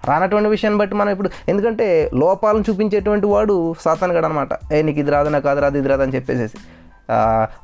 రానటువంటి 0.07 0.49
విషయాన్ని 0.49 0.79
బట్టి 0.79 0.95
మనం 0.95 1.11
ఇప్పుడు 1.11 1.29
ఎందుకంటే 1.49 2.09
లోపాలను 2.13 2.63
చూపించేటువంటి 2.69 3.25
వాడు 3.25 3.75
సాతానుగాడు 3.85 4.25
అనమాట 4.25 4.73
ఏ 4.73 4.81
నీకు 4.81 4.99
ఇది 4.99 5.11
రాదు 5.11 5.29
నాకు 5.29 5.49
అది 5.49 5.61
రాదు 5.61 5.77
ఇది 5.77 5.87
రాదు 5.87 6.01
అని 6.01 6.15
చెప్పేసేసి. 6.15 6.57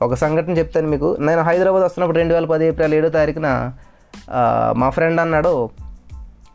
ఒక 0.01 0.13
సంఘటన 0.13 0.53
చెప్తాను 0.57 0.87
మీకు. 0.87 1.17
నేను 1.19 1.41
హైదరాబాద్ 1.41 1.83
వస్తున్నప్పుడు 1.83 2.17
రెండు 2.17 2.33
వేల 2.33 2.45
పది 2.45 2.65
ఏప్రిల్ 2.65 2.93
ఏడో 2.93 3.09
తారీఖున 3.09 3.49
మా 4.77 4.89
ఫ్రెండ్ 4.89 5.21
అన్నాడు 5.21 5.55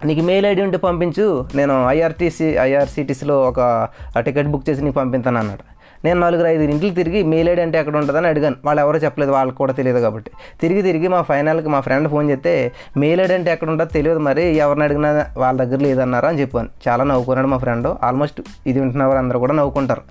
నీకు 0.05 0.21
మెయిల్ 0.21 0.47
ఐడి 0.47 0.63
ఉంటే 0.63 0.77
పంపించు 0.77 1.47
నేను 1.55 1.75
ఐఆర్టీసీ 1.89 2.45
ఐఆర్సీటీసీలో 2.45 3.37
ఒక 3.43 3.89
టికెట్ 4.19 4.49
బుక్ 4.49 4.71
చేసి 4.71 4.83
నీకు 4.85 4.97
పంపిస్తాను 4.97 5.39
అన్నాడు. 5.39 5.65
నేను 6.05 6.21
నలుగురు 6.21 6.49
ఐదు 6.49 6.63
ఇంటికి 6.63 6.95
తిరిగి 6.95 7.23
మెయిల్ 7.23 7.49
ఐడి 7.49 7.63
అంటే 7.63 7.79
ఎక్కడ 7.79 7.97
ఉంటుందని 7.97 8.27
అడిగాను. 8.27 8.57
వాళ్ళు 8.65 8.81
ఎవరో 8.83 8.99
చెప్పలేదు 8.99 9.33
వాళ్ళకి 9.33 9.59
కూడా 9.59 9.73
తెలియదు 9.73 9.99
కాబట్టి. 9.99 10.31
తిరిగి 10.61 10.83
తిరిగి 10.83 11.09
మా 11.09 11.23
ఫైనల్కి 11.23 11.69
మా 11.69 11.81
ఫ్రెండ్ 11.81 12.09
ఫోన్ 12.09 12.31
చేస్తే 12.31 12.73
మెయిల్ 12.97 13.21
ఐడి 13.21 13.35
అంటే 13.35 13.53
ఎక్కడ 13.53 13.69
ఉంటుందో 13.71 13.91
తెలియదు 13.95 14.19
మరి 14.19 14.45
ఎవరిని 14.57 14.85
అడిగినా 14.85 15.27
వాళ్ళ 15.37 15.63
దగ్గర 15.65 15.79
లేదన్నారు 15.79 16.27
అని 16.27 16.41
చెప్పాను. 16.41 16.69
చాలా 16.89 17.05
నవ్వుకున్నాడు 17.05 17.49
మా 17.49 17.59
ఫ్రెండ్. 17.59 17.89
ఆల్మోస్ట్ 18.03 18.41
ఇది 18.67 18.81
వింటున్న 18.81 19.05
వారు 19.05 19.19
అందరూ 19.19 19.39
కూడా 19.39 19.53
నవ్వుకుంటారు. 19.53 20.03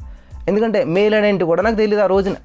ఎందుకంటే 0.47 0.83
మెయిల్ 0.83 1.15
ఐడి 1.15 1.27
ఏంటి 1.27 1.43
కూడా 1.43 1.63
నాకు 1.63 1.75
తెలియదు 1.75 2.03
ఆ 2.03 2.05
రోజున. 2.05 2.35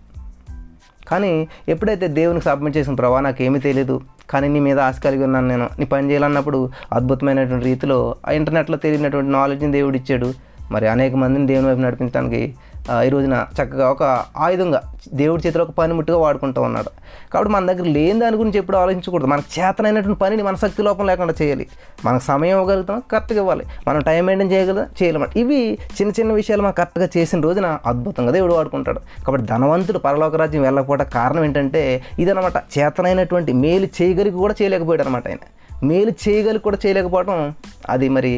కానీ 1.08 1.48
ఎప్పుడైతే 1.68 2.08
దేవునికి 2.08 2.44
సబ్మిట్ 2.44 2.76
చేసిన 2.76 2.94
ప్రభా 2.94 3.20
నాకు 3.20 3.42
ఏమీ 3.42 3.58
తెలియదు 3.58 4.00
కానీ 4.30 4.48
నీ 4.48 4.60
మీద 4.60 4.80
ఆశ 4.80 5.00
కలిగి 5.00 5.24
ఉన్నాను 5.24 5.48
నేను. 5.48 5.70
నీ 5.78 5.84
పని 5.84 6.10
చేయాలన్నప్పుడు 6.10 6.70
అద్భుతమైనటువంటి 6.92 7.64
రీతిలో 7.64 8.16
ఆ 8.28 8.30
ఇంటర్నెట్లో 8.30 8.76
తెలియనటువంటి 8.76 9.30
నాలెడ్జ్ని 9.30 9.72
దేవుడు 9.72 9.96
ఇచ్చాడు. 9.96 10.34
మరి 10.70 10.88
అనేక 10.88 11.14
మందిని 11.14 11.46
దేవుని 11.46 11.68
వైపు 11.68 11.80
నడిపించడానికి 11.80 12.54
ఈ 13.06 13.08
రోజున 13.08 13.46
చక్కగా 13.54 13.90
ఒక 13.90 14.24
ఆయుధంగా 14.36 14.80
దేవుడి 15.14 15.42
చేతిలో 15.46 15.64
ఒక 15.64 15.70
పనిముట్టుగా 15.70 16.18
వాడుకుంటూ 16.18 16.62
ఉన్నాడు. 16.62 16.90
కాబట్టి 17.32 17.52
మన 17.52 17.72
దగ్గర 17.72 17.88
లేని 17.88 18.20
దాని 18.20 18.36
గురించి 18.36 18.58
ఎప్పుడు 18.58 18.76
ఆలోచించకూడదు. 18.76 19.26
మనకు 19.26 19.60
చేతనైనటువంటి 19.60 20.20
పనిని 20.20 20.42
మన 20.42 20.54
శక్తి 20.54 20.82
లోపం 20.82 21.06
లేకుండా 21.06 21.34
చేయాలి. 21.42 21.66
మనకు 22.04 22.22
సమయం 22.22 22.60
ఇవ్వగలుగుతాం 22.60 23.02
కరెక్ట్గా 23.12 23.40
ఇవ్వాలి. 23.40 23.64
మనం 23.88 24.00
టైం 24.00 24.26
మెయింటైన్ 24.26 24.52
చేయగలం 24.52 24.86
చేయలేమాట 25.02 25.36
ఇవి 25.36 25.78
చిన్న 25.82 26.12
చిన్న 26.20 26.32
విషయాలు 26.32 26.62
మనం 26.62 26.72
కరెక్ట్గా 26.72 27.08
చేసిన 27.16 27.40
రోజున 27.40 27.78
అద్భుతంగా 27.86 28.30
దేవుడు 28.30 28.54
వాడుకుంటాడు. 28.54 29.00
కాబట్టి 29.24 29.46
ధనవంతుడు 29.46 29.98
పరలోక 29.98 30.36
రాజ్యం 30.36 30.62
వెళ్ళకపోవడం 30.62 31.06
కారణం 31.14 31.44
ఏంటంటే 31.44 32.02
ఇదనమాట 32.18 32.56
చేతనైనటువంటి 32.78 33.52
మేలు 33.52 33.88
చేయగలిగి 34.02 34.36
కూడా 34.36 34.54
చేయలేకపోయాడు 34.62 35.02
అనమాట 35.02 35.28
ఆయన. 35.28 35.38
మేలు 35.88 36.12
చేయగలిగి 36.24 36.64
కూడా 36.66 36.78
చేయలేకపోవడం 36.84 37.38
అది 37.92 38.06
మరి 38.16 38.32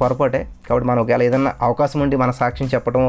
పొరపాటే. 0.00 0.40
కాబట్టి 0.68 0.86
మనం 0.88 1.00
ఒకవేళ 1.02 1.22
ఏదైనా 1.28 1.52
అవకాశం 1.68 1.98
ఉండి 2.04 2.16
మన 2.22 2.30
సాక్ష్యం 2.40 2.68
చెప్పడం 2.74 3.02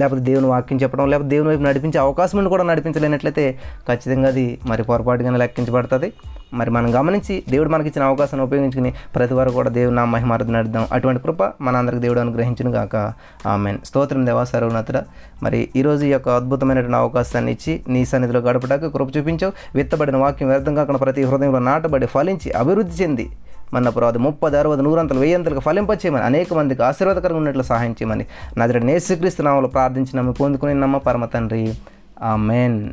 లేకపోతే 0.00 0.22
దేవుని 0.28 0.48
వాక్యం 0.52 0.78
చెప్పడం 0.82 1.04
లేకపోతే 1.12 1.30
దేవుని 1.34 1.50
వైపు 1.50 1.64
నడిపించే 1.68 1.98
అవకాశం 2.06 2.38
ఉండి 2.40 2.50
కూడా 2.54 2.64
నడిపించలేనట్లయితే 2.70 3.44
ఖచ్చితంగా 3.88 4.28
అది 4.34 4.46
మరి 4.66 4.82
పొరపాటుగానే 4.90 5.40
లెక్కించబడుతుంది. 5.44 6.10
మరి 6.52 6.70
మనం 6.70 7.00
గమనించి 7.00 7.42
దేవుడు 7.48 7.68
మనకి 7.68 7.88
ఇచ్చిన 7.88 8.04
అవకాశాన్ని 8.04 8.46
ఉపయోగించుకుని 8.46 8.94
ప్రతి 9.14 9.34
వారు 9.34 9.50
కూడా 9.50 9.70
దేవుడు 9.70 9.94
నా 9.94 10.04
మహిమారతి 10.04 10.52
నడుద్దాం 10.52 10.86
అటువంటి 10.92 11.22
కృప 11.22 11.52
మనందరికి 11.60 12.00
దేవుడు 12.00 12.20
అనుగ్రహించును 12.20 12.70
గాక. 12.70 13.12
ఆమెన్. 13.48 13.78
స్తోత్రం 13.84 14.26
దేవా 14.26 14.44
సర్వనతుడ 14.44 15.02
మరి 15.42 15.68
ఈరోజు 15.76 16.04
ఈ 16.04 16.08
యొక్క 16.08 16.28
అద్భుతమైనటువంటి 16.28 16.96
అవకాశాన్ని 16.96 17.52
ఇచ్చి 17.52 17.80
నీ 17.88 18.04
సన్నిధిలో 18.04 18.40
గడపడానికి 18.40 18.92
కృప 18.92 19.16
చూపించావు. 19.16 19.52
విత్తబడిన 19.74 20.16
వాక్యం 20.16 20.48
వ్యర్థం 20.48 20.74
కాకుండా 20.74 20.98
ప్రతి 20.98 21.22
హృదయంలో 21.22 21.58
నాటబడి 21.58 22.06
ఫలించి 22.06 22.52
అభివృద్ధి 22.52 23.02
చెంది. 23.02 23.30
మన 23.74 23.88
పురాది 23.88 24.18
ముప్పది 24.18 24.58
అరవది 24.58 24.82
నూరంతలు 24.82 25.18
వెయ్యంతలకు 25.18 25.60
ఫలింపచేయమని 25.60 26.24
అనేక 26.24 26.54
మందికి 26.54 26.82
ఆశీర్వాదకరంగా 26.82 27.36
ఉన్నట్లు 27.36 27.62
సహాయం 27.62 27.90
చేయమని 27.90 28.26
నా 28.56 28.66
నేసుక్రీస్తు 28.66 29.42
నామలు 29.42 29.66
ప్రార్థించి 29.66 30.16
నమ్మి 30.16 30.32
పొందుకుని 30.32 30.74
నమ్మ 30.74 30.98
పరమ 30.98 31.24
తండ్రి. 31.24 31.74
ఆ 32.22 32.36
మెయిన్ 32.36 32.92